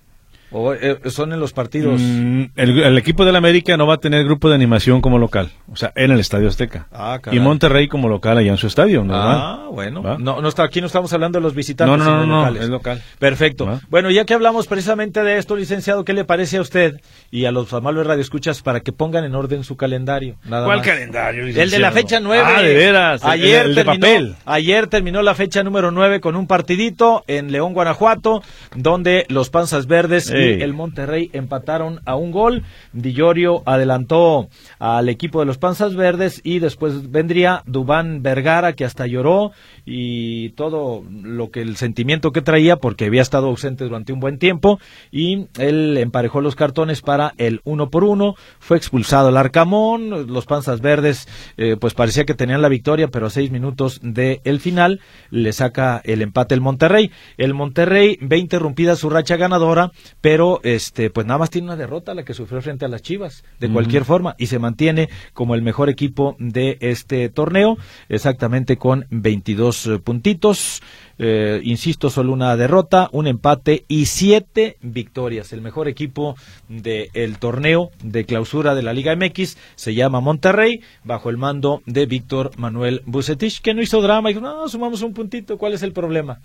[0.52, 2.00] ¿O eh, son en los partidos?
[2.02, 5.76] Mm, el, equipo del América no va a tener grupo de animación como local, o
[5.76, 6.88] sea, en el Estadio Azteca.
[6.92, 9.14] Ah, y Monterrey como local allá en su estadio, ¿no?
[9.14, 10.18] Ah, bueno.
[10.18, 11.98] No, no está, aquí no estamos hablando de los visitantes.
[11.98, 13.02] No, no, no, es local.
[13.20, 13.80] Perfecto.
[13.90, 17.52] Bueno, ya que hablamos precisamente de esto, licenciado, ¿qué le parece a usted y a
[17.52, 20.38] los amables radioescuchas para que pongan en orden su calendario?
[20.48, 21.46] ¿Cuál calendario?
[21.46, 22.44] El de la fecha 9.
[22.46, 23.26] Ah, de veras.
[23.26, 24.36] Ayer, el, terminó, papel.
[24.46, 28.42] ayer terminó la fecha número 9 con un partidito en León, Guanajuato,
[28.76, 32.64] donde los Panzas Verdes el Monterrey empataron a un gol.
[32.94, 39.08] Dillorio adelantó al equipo de los Panzas Verdes y después vendría Dubán Vergara que hasta
[39.08, 39.52] lloró
[39.86, 44.38] y todo lo que el sentimiento que traía porque había estado ausente durante un buen
[44.38, 44.80] tiempo
[45.12, 50.46] y él emparejó los cartones para el uno por uno, fue expulsado el Arcamón, los
[50.46, 54.60] Panzas Verdes eh, pues parecía que tenían la victoria pero a seis minutos del el
[54.60, 59.92] final le saca el empate el Monterrey, el Monterrey ve interrumpida su racha ganadora
[60.28, 63.46] pero este pues nada más tiene una derrota la que sufrió frente a las Chivas
[63.62, 67.78] de cualquier forma y se mantiene como el mejor equipo de este torneo
[68.10, 70.82] exactamente con 22 eh, puntitos
[71.20, 75.54] eh, insisto, solo una derrota, un empate y siete victorias.
[75.54, 76.36] El mejor equipo
[76.70, 82.06] del torneo de clausura de la Liga MX se llama Monterrey, bajo el mando de
[82.06, 85.84] Víctor Manuel Bucetich, que no hizo drama y dijo, no, sumamos un puntito, ¿cuál es
[85.84, 86.40] el problema?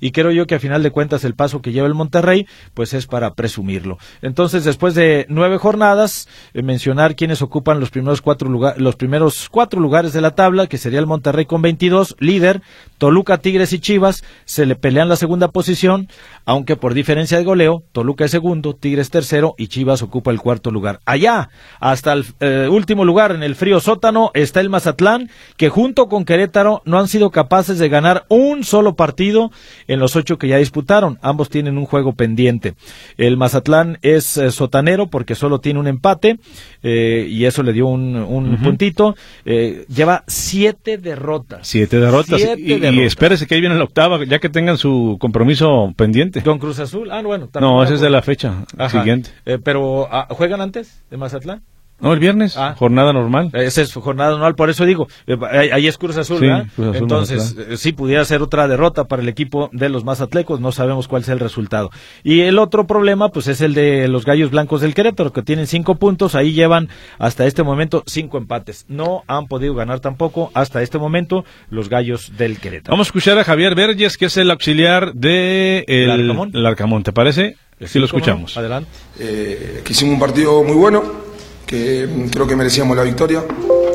[0.00, 2.94] Y creo yo que a final de cuentas el paso que lleva el Monterrey, pues
[2.94, 3.98] es para presumirlo.
[4.22, 9.48] Entonces, después de nueve jornadas, eh, mencionar quiénes ocupan los primeros cuatro lugares, los primeros
[9.48, 12.62] cuatro lugares de la tabla, que sería el Monterrey con 22, líder,
[12.98, 14.11] Toluca, Tigres y Chivas,
[14.44, 16.08] se le pelean la segunda posición,
[16.44, 20.70] aunque por diferencia de goleo, Toluca es segundo, Tigres tercero y Chivas ocupa el cuarto
[20.70, 21.00] lugar.
[21.06, 26.08] Allá, hasta el eh, último lugar en el frío sótano, está el Mazatlán, que junto
[26.08, 29.50] con Querétaro no han sido capaces de ganar un solo partido
[29.88, 31.18] en los ocho que ya disputaron.
[31.22, 32.74] Ambos tienen un juego pendiente.
[33.16, 36.38] El Mazatlán es eh, sotanero porque solo tiene un empate
[36.82, 39.14] eh, y eso le dio un, puntito.
[39.44, 41.66] lleva siete derrotas.
[41.66, 42.40] Siete derrotas.
[42.58, 42.72] y,
[43.02, 46.42] espérese que ahí viene la octava ya que tengan su compromiso pendiente.
[46.42, 47.10] Con Cruz Azul.
[47.10, 47.48] Ah, bueno.
[47.60, 49.30] No, ese es de la fecha siguiente.
[49.44, 51.62] Eh, pero, ah, ¿juegan antes de Mazatlán?
[52.02, 52.74] No, el viernes, ah.
[52.76, 53.50] jornada normal.
[53.52, 55.36] Esa es jornada normal, por eso digo, eh,
[55.72, 56.44] ahí es Cruz Azul,
[56.76, 61.06] Entonces, eh, sí pudiera ser otra derrota para el equipo de los Mazatlecos, no sabemos
[61.06, 61.90] cuál es el resultado.
[62.24, 65.68] Y el otro problema, pues es el de los Gallos Blancos del Querétaro, que tienen
[65.68, 66.88] cinco puntos, ahí llevan
[67.18, 68.84] hasta este momento cinco empates.
[68.88, 72.94] No han podido ganar tampoco hasta este momento los Gallos del Querétaro.
[72.94, 77.04] Vamos a escuchar a Javier Verges, que es el auxiliar de el, Arcamón.
[77.04, 77.56] ¿te parece?
[77.80, 78.56] Sí, lo escuchamos.
[78.56, 78.90] Adelante.
[79.20, 81.31] Eh, que hicimos un partido muy bueno
[81.72, 83.42] que creo que merecíamos la victoria.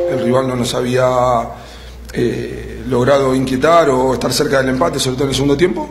[0.10, 1.08] El rival no nos había
[2.12, 5.88] eh, logrado inquietar o estar cerca del empate, sobre todo en el segundo tiempo.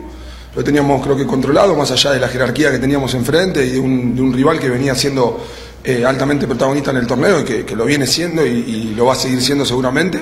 [0.53, 3.79] Lo teníamos creo que controlado, más allá de la jerarquía que teníamos enfrente y de
[3.79, 5.39] un, rival que venía siendo
[5.81, 9.15] eh, altamente protagonista en el torneo y que, lo viene siendo y, lo va a
[9.15, 10.19] seguir siendo seguramente.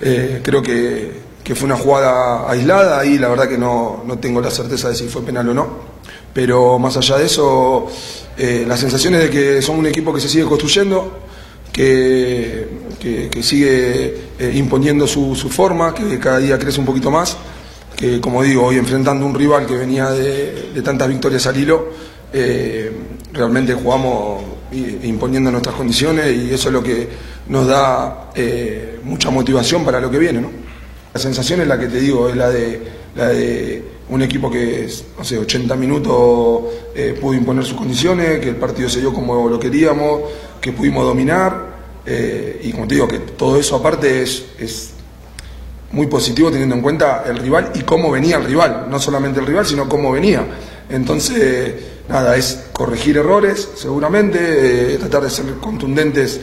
[0.00, 1.22] Eh, creo que,
[1.54, 5.08] fue una jugada aislada y la verdad que no, no tengo la certeza de si
[5.08, 5.93] fue penal o no
[6.34, 7.86] pero más allá de eso,
[8.36, 11.20] eh, la sensación es de que son un equipo que se sigue construyendo,
[11.72, 12.68] que,
[13.00, 17.36] que, sigue eh, imponiendo su, su, forma, que cada día crece un poquito más,
[17.96, 21.88] que como digo, hoy enfrentando un rival que venía de, de tantas victorias al hilo,
[22.32, 22.90] eh,
[23.32, 24.42] realmente jugamos
[24.72, 27.08] imponiendo nuestras condiciones y eso es lo que
[27.48, 28.30] nos da
[29.04, 30.40] mucha motivación para lo que viene.
[30.40, 30.50] ¿no?
[31.12, 32.82] La sensación es la que te digo, es la de,
[33.14, 38.50] la de un equipo que, no sé, 80 minutos eh, pudo imponer sus condiciones, que
[38.50, 40.22] el partido se dio como lo queríamos,
[40.60, 41.74] que pudimos dominar,
[42.04, 44.90] eh, y como te digo, que todo eso aparte es, es
[45.92, 49.46] muy positivo teniendo en cuenta el rival y cómo venía el rival, no solamente el
[49.46, 50.44] rival, sino cómo venía.
[50.90, 51.74] Entonces,
[52.08, 56.40] nada, es corregir errores, seguramente, eh, tratar de ser contundentes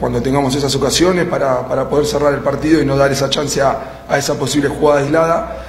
[0.00, 3.62] cuando tengamos esas ocasiones para, para, poder cerrar el partido y no dar esa chance
[3.62, 5.63] a, a esa posible jugada aislada.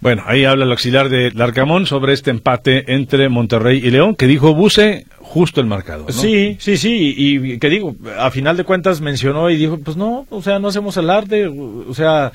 [0.00, 4.26] Bueno, ahí habla el auxiliar de Larcamón sobre este empate entre Monterrey y León, que
[4.26, 6.04] dijo Buse justo el marcado.
[6.06, 6.12] ¿no?
[6.12, 10.26] Sí, sí, sí, y que digo, a final de cuentas mencionó y dijo, pues no,
[10.30, 12.32] o sea, no hacemos alarde, o sea,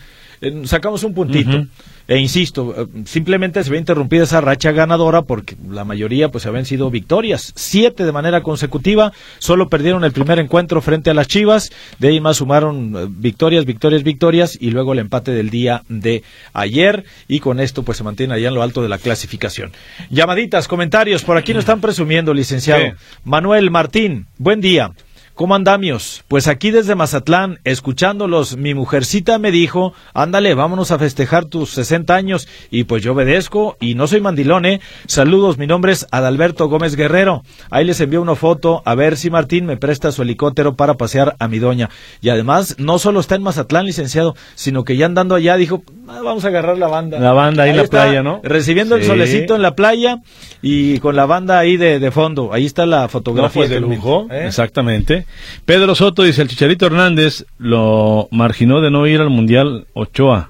[0.66, 1.49] sacamos un puntito.
[1.51, 1.68] Uh -huh.
[2.07, 6.89] E insisto, simplemente se ve interrumpida esa racha ganadora porque la mayoría pues habían sido
[6.89, 12.09] victorias, siete de manera consecutiva, solo perdieron el primer encuentro frente a las Chivas, de
[12.09, 17.39] ahí más sumaron victorias, victorias, victorias y luego el empate del día de ayer y
[17.39, 19.71] con esto pues se mantiene allá en lo alto de la clasificación.
[20.09, 22.83] Llamaditas, comentarios, por aquí nos están presumiendo, licenciado.
[23.23, 24.91] Manuel Martín, buen día.
[25.36, 26.23] ¿Cómo andamios?
[26.27, 32.13] Pues aquí desde Mazatlán, escuchándolos, mi mujercita me dijo, ándale, vámonos a festejar tus 60
[32.13, 34.79] años, y pues yo obedezco, y no soy mandilón, ¿eh?
[35.07, 37.43] Saludos, mi nombre es Adalberto Gómez Guerrero.
[37.71, 41.36] Ahí les envío una foto, a ver si Martín me presta su helicóptero para pasear
[41.39, 41.89] a mi doña.
[42.21, 46.21] Y además, no solo está en Mazatlán, licenciado, sino que ya andando allá dijo, ah,
[46.23, 47.17] vamos a agarrar la banda.
[47.19, 48.39] La banda ahí, en la playa, ¿no?
[48.43, 50.19] Recibiendo el solecito en la playa,
[50.61, 52.53] y con la banda ahí de, de fondo.
[52.53, 53.61] Ahí está la No, fotografía.
[53.61, 54.45] pues de lujo, ¿eh?
[54.45, 55.22] exactamente.
[55.65, 60.49] Pedro Soto dice, el Chicharito Hernández lo marginó de no ir al Mundial Ochoa,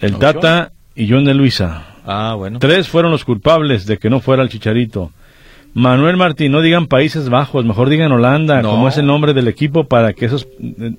[0.00, 0.32] el ¿Ochoa?
[0.32, 1.86] Tata y John de Luisa.
[2.04, 2.58] Ah, bueno.
[2.58, 5.12] Tres fueron los culpables de que no fuera el Chicharito.
[5.72, 8.70] Manuel Martín, no digan Países Bajos, mejor digan Holanda, No.
[8.72, 10.48] como es el nombre del equipo para que esos,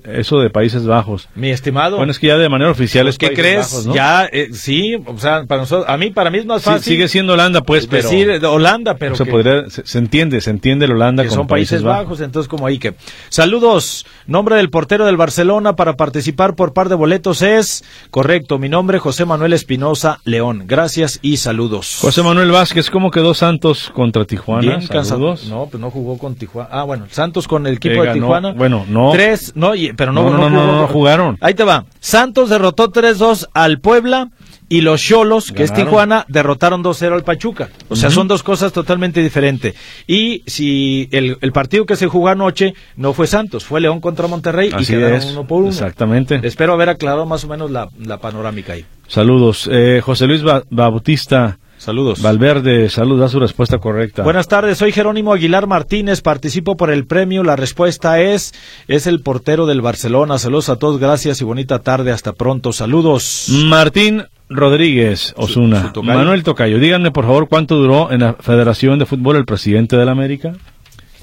[0.04, 1.28] eso de Países Bajos.
[1.34, 1.98] Mi estimado.
[1.98, 3.58] Bueno, es que ya de manera oficial es ¿qué Países crees?
[3.70, 3.94] Bajos, ¿no?
[3.94, 6.82] Ya, eh, sí, o sea, para nosotros, a mí, para mí es más Sí, fácil
[6.94, 10.50] sigue siendo Holanda, pues, pero decir Holanda, pero se, que, podría- se, se entiende, se
[10.50, 12.20] entiende el Holanda que como son Países Bajos.
[12.22, 12.94] entonces como ahí que.
[13.28, 18.68] Saludos, nombre del portero del Barcelona para participar por par de boletos es, correcto, mi
[18.68, 20.64] nombre José Manuel Espinosa León.
[20.66, 21.98] Gracias y saludos.
[22.00, 24.76] José Manuel Vázquez, ¿cómo quedó Santos contra Tijuana?
[24.78, 25.04] Bien.
[25.04, 25.46] Saludos.
[25.48, 26.68] No, pues no jugó con Tijuana.
[26.72, 28.52] Ah, bueno, Santos con el equipo Eh, de Tijuana.
[28.52, 29.12] bueno, no.
[29.12, 31.38] Tres, no, pero no, No, no, no, no, no jugaron.
[31.40, 31.84] Ahí te va.
[32.00, 34.30] Santos derrotó 3-2 al Puebla
[34.68, 35.72] y los Cholos, que es.
[35.72, 37.68] Tijuana, derrotaron 2-0 al Pachuca.
[37.88, 39.74] O sea, son dos cosas totalmente diferentes.
[40.06, 44.26] Y si el, el partido que se jugó anoche no fue Santos, fue León contra
[44.28, 45.68] Monterrey y quedaron es, uno por uno.
[45.70, 46.40] exactamente.
[46.42, 48.84] Espero haber aclarado más o menos la, la panorámica ahí.
[49.08, 49.68] Saludos.
[49.70, 52.22] Eh, José Luis Ba- Bautista Saludos.
[52.22, 54.22] Valverde, salud, da su respuesta correcta.
[54.22, 57.42] Buenas tardes, soy Jerónimo Aguilar Martínez, participo por el premio.
[57.42, 58.54] La respuesta es,
[58.86, 60.38] es el portero del Barcelona.
[60.38, 62.12] Saludos a todos, gracias y bonita tarde.
[62.12, 63.46] Hasta pronto, saludos.
[63.66, 64.22] Martín
[64.54, 65.82] Rodríguez Osuna.
[65.82, 66.18] su tocayo.
[66.18, 70.04] Manuel Tocayo, díganme por favor cuánto duró en la Federación de Fútbol el presidente de
[70.04, 70.52] la América,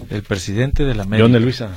[0.10, 1.24] El presidente de la América.
[1.26, 1.70] John de Luisa.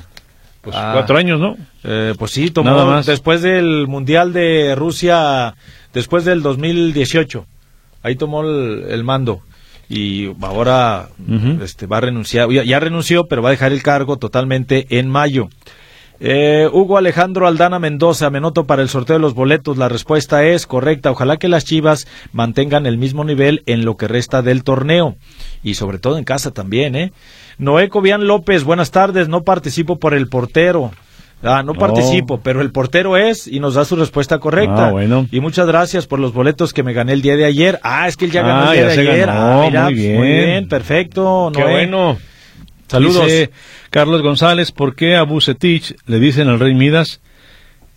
[0.61, 0.91] Pues Ah.
[0.95, 1.57] cuatro años, ¿no?
[1.83, 3.07] Eh, pues sí, tomó Nada más.
[3.07, 5.55] después del Mundial de Rusia,
[5.93, 7.47] después del 2018.
[8.05, 9.41] Ahí tomó el, el mando.
[9.89, 11.09] Y ahora
[11.63, 12.49] este, va a renunciar.
[12.51, 15.49] Ya, ya renunció, pero va a dejar el cargo totalmente en mayo.
[16.25, 19.77] Eh, Hugo Alejandro Aldana Mendoza, me noto para el sorteo de los boletos.
[19.77, 21.11] La respuesta es correcta.
[21.11, 25.17] Ojalá que las Chivas mantengan el mismo nivel en lo que resta del torneo.
[25.65, 27.13] Y sobre todo en casa también, ¿eh?
[27.59, 29.29] Noé Cobian López, buenas tardes.
[29.29, 30.93] No participo por el portero.
[31.43, 31.79] Ah, no No.
[31.81, 34.87] participo, pero el portero es y nos da su respuesta correcta.
[34.89, 35.27] Ah, bueno.
[35.33, 37.81] Y muchas gracias por los boletos que me gané el día de ayer.
[37.83, 39.27] Ah, es que él ya ganó Ah, el día ya de ayer.
[39.27, 40.69] ganó, Ah, mira, muy pues, bien.
[40.69, 41.51] perfecto.
[41.53, 41.73] Qué Noé.
[41.73, 42.17] bueno.
[42.93, 43.31] Saludos.
[43.89, 47.23] Carlos González, ¿por qué a Bucetich le dicen al Rey Midas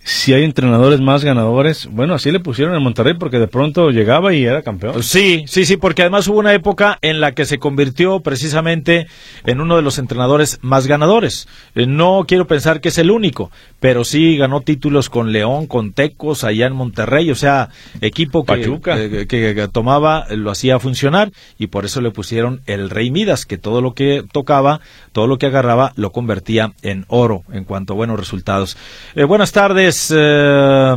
[0.08, 1.88] si hay entrenadores más ganadores?
[1.92, 5.02] Bueno, así le pusieron en Monterrey porque de pronto llegaba y era campeón.
[5.02, 9.08] Sí, sí, sí, porque además hubo una época en la que se convirtió precisamente
[9.48, 11.48] en uno de los entrenadores más ganadores.
[11.74, 13.50] Eh, No quiero pensar que es el único,
[13.80, 18.52] pero sí ganó títulos con León, con Tecos, allá en Monterrey, o sea, equipo que,
[18.96, 23.10] eh, que- que tomaba, eh, lo hacía funcionar y por eso le pusieron el Rey
[23.10, 24.82] Midas, que todo lo que tocaba,
[25.14, 28.78] todo lo que agarraba, lo convertía en oro en cuanto a buenos resultados.
[29.16, 30.96] Eh, buenas tardes, eh,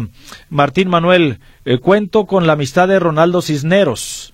[0.50, 1.38] Martín Manuel.
[1.64, 4.32] Eh, cuento con la amistad de Ronaldo Cisneros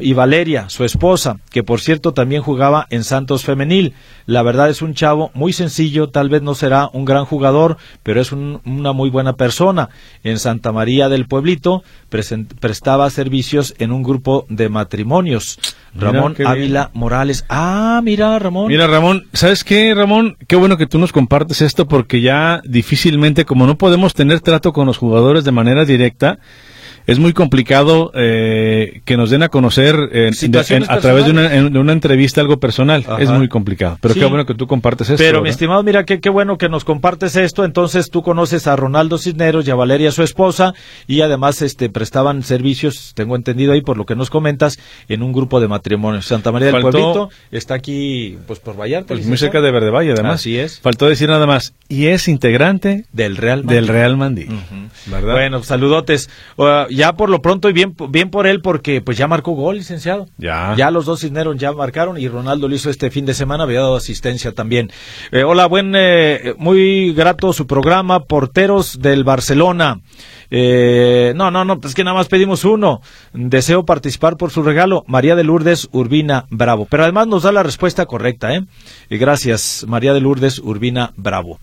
[0.00, 3.94] y Valeria, su esposa, que por cierto también jugaba en Santos Femenil.
[4.26, 8.20] La verdad es un chavo muy sencillo, tal vez no será un gran jugador, pero
[8.20, 9.88] es un- una muy buena persona.
[10.24, 11.82] En Santa María del Pueblito
[12.60, 15.58] prestaba servicios en un grupo de matrimonios.
[15.94, 16.36] Mira, Ramón.
[16.44, 17.44] Ávila Morales.
[17.48, 18.68] Ah, mira, Ramón.
[18.68, 20.36] Mira, Ramón, ¿sabes qué, Ramón?
[20.46, 24.72] Qué bueno que tú nos compartes esto porque ya difícilmente, como no podemos tener trato
[24.72, 26.38] con los jugadores de manera directa,
[27.06, 31.78] es muy complicado eh, que nos den a conocer de, a través de una, de
[31.78, 33.04] una, entrevista algo personal.
[33.18, 33.98] Es muy complicado.
[34.00, 35.22] Pero qué bueno que tú compartes esto.
[35.22, 37.64] Pero mi estimado, mira, qué, qué bueno que nos compartes esto.
[37.64, 40.74] Entonces tú conoces a Ronaldo Cisneros y a Valeria, su esposa,
[41.06, 44.78] y además este prestaban servicios, tengo entendido ahí por lo que nos comentas,
[45.08, 46.26] en un grupo de matrimonios.
[46.26, 49.14] Santa María del Pueblito está aquí, pues por Vallarta.
[49.14, 50.40] Pues muy cerca de Verde Valle, además.
[50.40, 50.80] Así es.
[50.80, 51.74] Faltó decir nada más.
[51.88, 53.74] Y es integrante del Real Mandí.
[53.74, 54.46] Del Real Mandí.
[55.06, 55.34] ¿Verdad?
[55.34, 56.28] Bueno, saludotes.
[56.56, 59.76] Uh, ya por lo pronto y bien, bien por él porque pues ya marcó gol,
[59.76, 60.26] licenciado.
[60.38, 60.74] Ya.
[60.76, 63.80] Ya los dos Cisneros ya marcaron y Ronaldo lo hizo este fin de semana, había
[63.80, 64.90] dado asistencia también.
[65.30, 70.00] Eh, hola, buen, eh, muy grato su programa, Porteros del Barcelona.
[70.50, 73.00] Eh, no, no, no, es que nada más pedimos uno.
[73.32, 75.04] Deseo participar por su regalo.
[75.06, 76.86] María de Lourdes Urbina Bravo.
[76.88, 78.64] Pero además nos da la respuesta correcta, ¿eh?
[79.10, 81.58] gracias, María de Lourdes Urbina Bravo.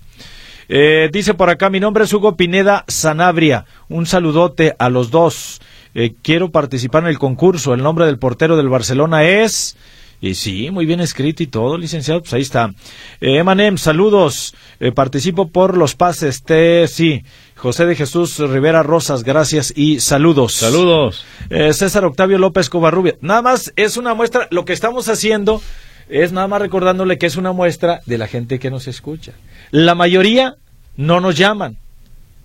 [0.70, 3.66] Eh, dice por acá, mi nombre es Hugo Pineda Sanabria.
[3.90, 5.62] Un saludote a los dos.
[5.96, 7.74] Eh, quiero participar en el concurso.
[7.74, 9.76] El nombre del portero del Barcelona es...
[10.24, 12.74] Y sí, muy bien escrito y todo, licenciado, pues ahí está.
[13.20, 14.56] Eh, Emanem, saludos.
[14.80, 16.44] Eh, participo por los pases.
[16.44, 17.24] T, sí.
[17.58, 20.54] José de Jesús Rivera Rosas, gracias y saludos.
[20.54, 21.26] Saludos.
[21.50, 23.16] Eh, César Octavio López Covarrubia.
[23.20, 25.62] Nada más es una muestra, lo que estamos haciendo
[26.08, 29.34] es nada más recordándole que es una muestra de la gente que nos escucha.
[29.74, 30.58] La mayoría
[30.98, 31.78] no nos llaman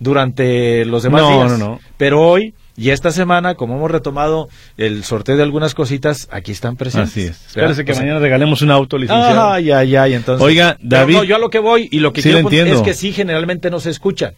[0.01, 1.59] durante los demás no, días.
[1.59, 4.49] No, no, Pero hoy y esta semana, como hemos retomado
[4.79, 7.11] el sorteo de algunas cositas, aquí están presentes.
[7.11, 7.47] Así es.
[7.49, 9.51] Espérese que mañana regalemos un auto, licenciado.
[9.51, 10.43] Ay, ay, ay, entonces.
[10.43, 11.17] Oiga, David.
[11.17, 13.69] no, yo a lo que voy y lo que sí quiero es que sí, generalmente
[13.69, 14.33] no se escuchan.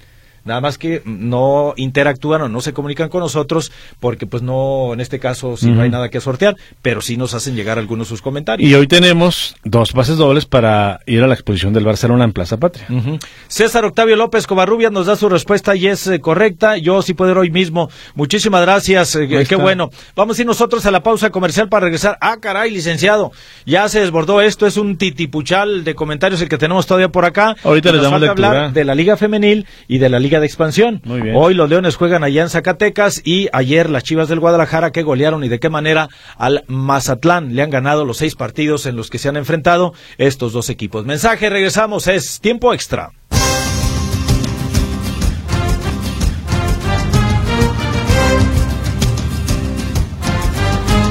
[0.44, 3.70] Nada más que no interactúan o no se comunican con nosotros
[4.00, 5.74] porque pues no, en este caso sí uh -huh.
[5.74, 8.68] no hay nada que sortear, pero sí nos hacen llegar algunos sus comentarios.
[8.70, 12.56] Y hoy tenemos dos pases dobles para ir a la exposición del Barcelona en Plaza
[12.56, 12.86] Patria.
[12.88, 13.18] Uh -huh.
[13.48, 16.76] César Octavio López Covarrubias nos da su respuesta y es eh, correcta.
[16.76, 17.90] Yo sí puedo ir hoy mismo.
[18.14, 19.14] Muchísimas gracias.
[19.16, 19.90] Eh, qué bueno.
[20.16, 22.16] Vamos a ir nosotros a la pausa comercial para regresar.
[22.20, 23.32] Ah, caray, licenciado.
[23.66, 24.66] Ya se desbordó esto.
[24.66, 27.56] Es un titipuchal de comentarios el que tenemos todavía por acá.
[27.64, 28.48] Ahorita les damos lectura.
[28.48, 31.00] hablar de la Liga Femenil y de la Liga de Expansión.
[31.04, 31.34] Muy bien.
[31.36, 35.42] Hoy los Leones juegan allá en Zacatecas y ayer las Chivas del Guadalajara que golearon
[35.42, 37.56] y de qué manera al Mazatlán.
[37.56, 41.06] Le han ganado los seis partidos en los que se han enfrentado estos dos equipos.
[41.06, 43.10] Mensaje, regresamos, es tiempo extra.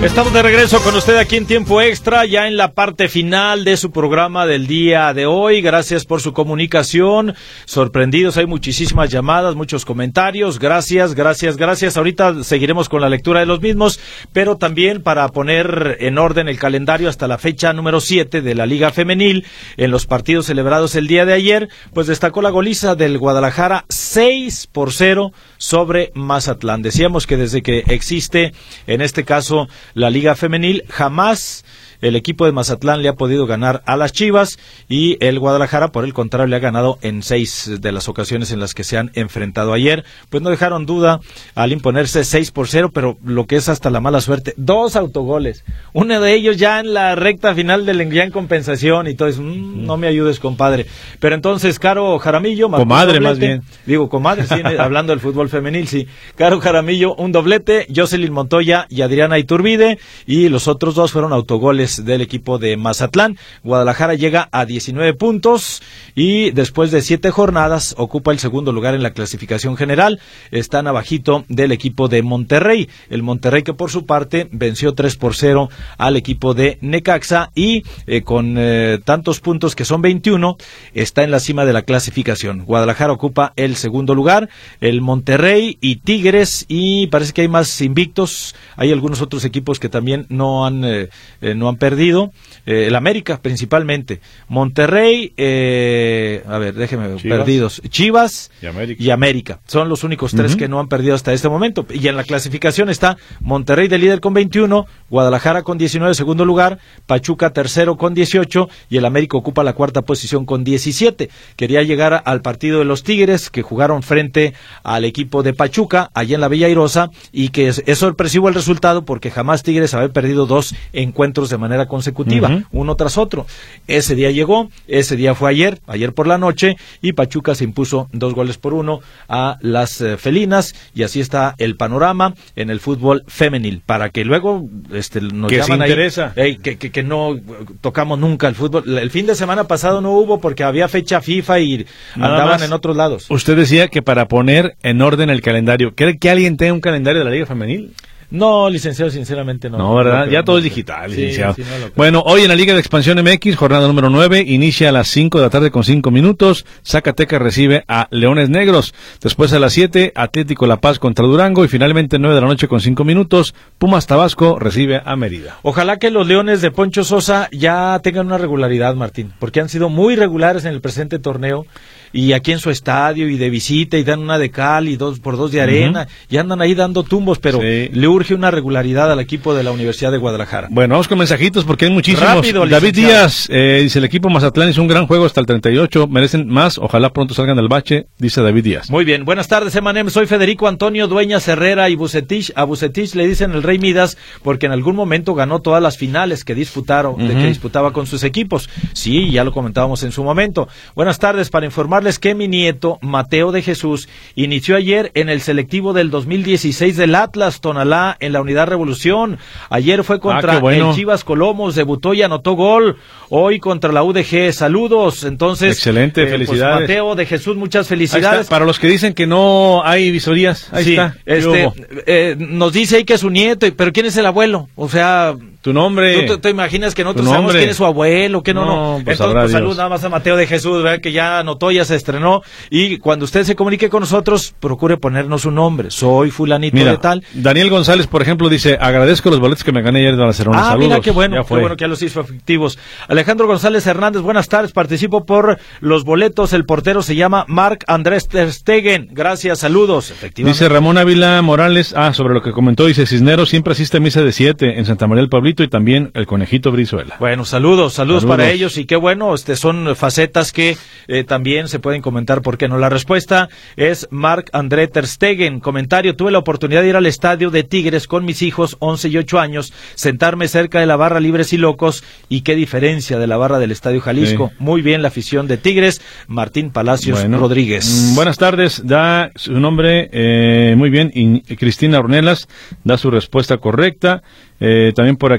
[0.02, 3.76] Estamos de regreso con usted aquí en tiempo extra, ya en la parte final de
[3.76, 5.62] su programa del día de hoy.
[5.62, 7.36] Gracias por su comunicación.
[7.66, 10.58] Sorprendidos, hay muchísimas llamadas, muchos comentarios.
[10.58, 11.98] Gracias, gracias, gracias.
[11.98, 14.00] Ahorita seguiremos con la lectura de los mismos,
[14.32, 18.66] pero también para poner en orden el calendario hasta la fecha número 7 de la
[18.66, 19.46] Liga Femenil,
[19.76, 24.70] en los partidos celebrados el día de ayer, pues destacó la goliza del Guadalajara 6
[24.72, 26.82] por 0 sobre Mazatlán.
[26.82, 28.54] Decíamos que desde que existe,
[28.88, 31.64] en este caso, la Liga Femenil, jamás
[32.02, 36.04] el equipo de Mazatlán le ha podido ganar a las Chivas y el Guadalajara, por
[36.04, 39.12] el contrario, le ha ganado en seis de las ocasiones en las que se han
[39.14, 40.04] enfrentado ayer.
[40.30, 41.20] Pues no dejaron duda
[41.56, 45.64] al imponerse 6 por 0, pero lo que es hasta la mala suerte, dos autogoles.
[45.94, 49.42] Uno de ellos ya en la recta final del en compensación y todo eso.
[49.42, 50.86] Mm, no me ayudes, compadre.
[51.20, 52.70] Pero entonces, Caro Jaramillo.
[52.70, 53.62] Comadre, más bien.
[53.86, 56.08] Digo, comadre, sí, hablando del fútbol femenil, sí.
[56.36, 57.88] Caro Jaramillo, un doblete.
[57.94, 60.00] Jocelyn Montoya y Adriana Iturbide.
[60.26, 63.38] Y los otros dos fueron autogoles del equipo de Mazatlán.
[63.64, 65.82] Guadalajara llega a 19 puntos
[66.16, 70.20] y después de siete jornadas ocupa el segundo lugar en la clasificación general.
[70.52, 72.90] Están abajito del equipo de Monterrey.
[73.10, 77.84] El Monterrey que por su parte venció 3 por 0 al equipo de Necaxa y
[78.08, 80.58] eh, con eh, tantos puntos que son 21
[80.94, 82.66] está en la cima de la clasificación.
[82.66, 84.50] Guadalajara ocupa el segundo lugar.
[84.82, 88.56] El Monterrey y Tigres y parece que hay más invictos.
[88.76, 91.10] Hay algunos otros equipos que también no han, eh,
[91.56, 92.32] no han perdido,
[92.66, 97.38] eh, el América principalmente, Monterrey, eh, a ver, déjeme, Chivas.
[97.40, 99.04] perdidos, Chivas Y América.
[99.04, 99.60] y América.
[99.66, 101.86] Son los únicos tres que no han perdido hasta este momento.
[101.90, 106.80] Y en la clasificación está Monterrey de líder con 21, Guadalajara con 19 segundo lugar,
[107.06, 111.30] Pachuca tercero con 18 y el América ocupa la cuarta posición con 17.
[111.56, 114.54] Quería llegar al partido de los Tigres que jugaron frente
[114.84, 118.56] al equipo de Pachuca allá en la Villa Airosa y que es, es sorpresivo el
[118.56, 123.46] resultado porque jamás Tigres había perdido dos encuentros de manera manera consecutiva, uno tras otro.
[123.88, 128.10] Ese día llegó, ese día fue ayer, ayer por la noche, y Pachuca se impuso
[128.12, 132.80] dos goles por uno a las eh, felinas, y así está el panorama en el
[132.80, 136.34] fútbol femenil, para que luego este, nos que se interesa.
[136.34, 137.36] que, que, no
[137.82, 138.98] tocamos nunca el fútbol.
[138.98, 142.96] El fin de semana pasado no hubo porque había fecha FIFA y andaban en otros
[142.96, 143.28] lados.
[143.30, 147.20] Usted decía que para poner en orden el calendario, ¿cree que alguien tenga un calendario
[147.20, 147.94] de la Liga Femenil?
[148.32, 149.78] No, licenciado, sinceramente no.
[149.78, 150.28] No, ¿verdad?
[150.30, 151.56] ya todo es digital, licenciado.
[151.96, 155.40] bueno, hoy en la Liga de Expansión MX, jornada número 9, inicia a las 5
[155.40, 156.66] de la tarde con 5 minutos.
[156.86, 158.94] Zacatecas recibe a Leones Negros.
[159.22, 161.66] Después a las 7, Atlético La Paz contra Durango.
[161.66, 165.58] Y finalmente 9 de la noche con 5 minutos, Pumas Tabasco recibe a Mérida.
[165.64, 169.90] Ojalá que los Leones de Poncho Sosa ya tengan una regularidad, Martín, porque han sido
[169.90, 171.66] muy regulares en el presente torneo
[172.14, 175.20] y aquí en su estadio y de visita y dan una de cal y dos
[175.20, 179.20] por dos de arena y andan ahí dando tumbos, pero le urge una regularidad al
[179.20, 180.68] equipo de la Universidad de Guadalajara.
[180.72, 182.36] Bueno, vamos con mensajitos porque hay muchísimos.
[182.36, 186.08] Rápido, David Díaz eh, dice el equipo Mazatlán hizo un gran juego hasta el 38,
[186.08, 188.90] merecen más, ojalá pronto salgan del bache, dice David Díaz.
[188.90, 193.28] Muy bien, buenas tardes Emanem, soy Federico Antonio Dueñas Herrera y Bucetich, a Bucetich le
[193.28, 197.36] dicen el Rey Midas porque en algún momento ganó todas las finales que disputaron, de
[197.36, 198.70] que disputaba con sus equipos.
[198.94, 200.68] Sí, ya lo comentábamos en su momento.
[200.96, 205.94] Buenas tardes para informar que mi nieto, Mateo de Jesús, inició ayer en el selectivo
[205.94, 209.38] del 2016 del Atlas Tonalá en la Unidad Revolución.
[209.70, 212.98] Ayer fue contra ah, el Chivas Colomos, debutó y anotó gol.
[213.30, 214.54] Hoy contra la UDG.
[214.54, 215.24] Saludos.
[215.24, 216.82] Entonces, excelente, eh, pues, felicidades.
[216.82, 218.48] Mateo de Jesús, muchas felicidades.
[218.48, 221.16] Para los que dicen que no hay visorías, ahí está.
[221.26, 221.72] Este,
[222.08, 224.70] eh, nos dice ahí que es su nieto, pero ¿quién es el abuelo?
[224.76, 226.24] O sea, tu nombre.
[226.24, 228.44] ¿Tú te, imaginas que nosotros sabemos quién es su abuelo?
[228.44, 228.66] que no?
[228.66, 231.96] No, pues Entonces, pues, nada más a Mateo de Jesús, que ya anotó, ya se
[231.96, 232.42] estrenó.
[232.70, 235.92] Y cuando usted se comunique con nosotros, procure ponernos un nombre.
[235.92, 237.24] Soy fulanito de tal.
[237.34, 240.72] Daniel González, por ejemplo, dice, agradezco los boletos que me gané ayer de Barcelona.
[240.72, 242.80] Ah, mira, qué bueno, qué bueno que ya los hizo efectivos.
[243.08, 244.72] Alejandro González Hernández, buenas tardes.
[244.72, 246.54] Participo por los boletos.
[246.54, 249.10] El portero se llama Marc Andrés Terstegen.
[249.12, 250.12] Gracias, saludos.
[250.12, 250.58] Efectivamente.
[250.58, 254.22] Dice Ramón Ávila Morales, ah, sobre lo que comentó, dice Cisneros siempre asiste a misa
[254.22, 257.16] de siete en Santa María del Y también el conejito Brizuela.
[257.20, 260.78] Bueno, saludos, saludos, para ellos y qué bueno, este son facetas que
[261.08, 262.78] eh, también se pueden comentar, ¿por qué no?
[262.78, 265.60] La respuesta es Marc André Terstegen.
[265.60, 269.18] Comentario, tuve la oportunidad de ir al estadio de Tigres con mis hijos, 11 y
[269.18, 273.38] 8 años, sentarme cerca de la barra Libres y Locos y qué diferencia de la
[273.38, 274.52] barra del Estadio Jalisco.
[274.60, 278.12] Muy bien la afición de Tigres, Martín Palacios Rodríguez.
[278.12, 282.48] Mm, buenas tardes, da su nombre eh, muy bien, y Cristina Ornelas
[282.84, 284.22] da su respuesta correcta.
[284.62, 285.39] Eh, también por aquí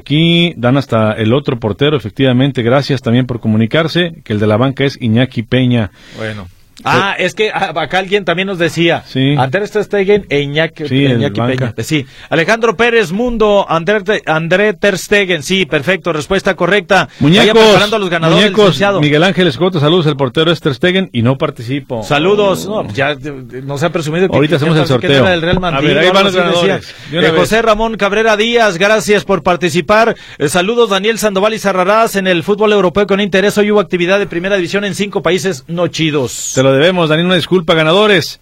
[0.56, 2.62] dan hasta el otro portero, efectivamente.
[2.62, 5.90] Gracias también por comunicarse, que el de la banca es Iñaki Peña.
[6.16, 6.46] Bueno.
[6.84, 9.02] Ah, es que ah, acá alguien también nos decía.
[9.06, 9.34] Sí.
[9.36, 11.74] Andrés Terstegen e Iñaki, sí, Peña.
[11.78, 12.06] Sí.
[12.28, 15.42] Alejandro Pérez Mundo, André, André Terstegen.
[15.42, 16.12] Sí, perfecto.
[16.12, 17.08] Respuesta correcta.
[17.20, 17.62] Muñecos.
[17.62, 18.52] preparando a los ganadores.
[18.52, 20.06] Muñecos, Miguel Ángel Escoto, saludos.
[20.06, 22.02] El portero es Terstegen y no participo.
[22.02, 22.66] Saludos.
[22.66, 23.16] No, ya
[23.62, 24.36] nos ha presumido que.
[24.36, 25.26] Ahorita hacemos el sorteo.
[25.26, 26.94] a ver, ahí van los ganadores.
[27.12, 30.14] Eh, José Ramón Cabrera Díaz, gracias por participar.
[30.38, 33.56] Eh, saludos Daniel Sandoval y Zarrarás en el fútbol europeo con interés.
[33.58, 37.74] Hoy hubo actividad de primera división en cinco países no chidos debemos, Daniel, una disculpa,
[37.74, 38.40] ganadores.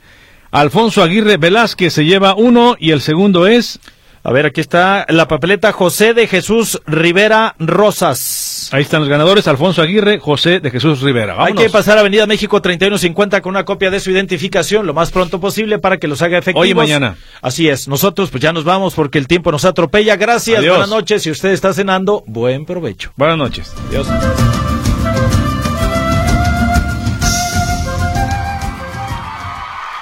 [0.51, 3.81] Alfonso Aguirre Velázquez se lleva uno y el segundo es...
[4.25, 8.69] A ver, aquí está la papeleta José de Jesús Rivera Rosas.
[8.73, 11.37] Ahí están los ganadores, Alfonso Aguirre, José de Jesús Rivera.
[11.43, 15.13] Hay que pasar a Avenida México 3150 con una copia de su identificación lo más
[15.13, 16.63] pronto posible para que los haga efectivos.
[16.63, 17.17] Hoy y mañana.
[17.41, 17.89] Así es.
[17.89, 20.17] Nosotros pues ya nos vamos porque el tiempo nos atropella.
[20.17, 20.67] Gracias.
[20.67, 21.23] Buenas noches.
[21.23, 23.13] Si usted está cenando, buen provecho.
[23.17, 23.73] Buenas noches.
[23.89, 24.09] Adiós.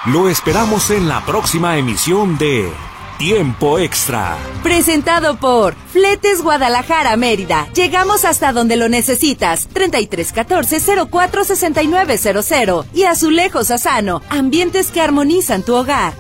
[0.07, 2.70] Lo esperamos en la próxima emisión de
[3.18, 4.36] Tiempo Extra.
[4.62, 7.66] Presentado por Fletes Guadalajara Mérida.
[7.74, 9.66] Llegamos hasta donde lo necesitas.
[9.66, 14.22] 3314 046900 y Azulejos Asano.
[14.28, 16.12] Ambientes que armonizan tu hogar.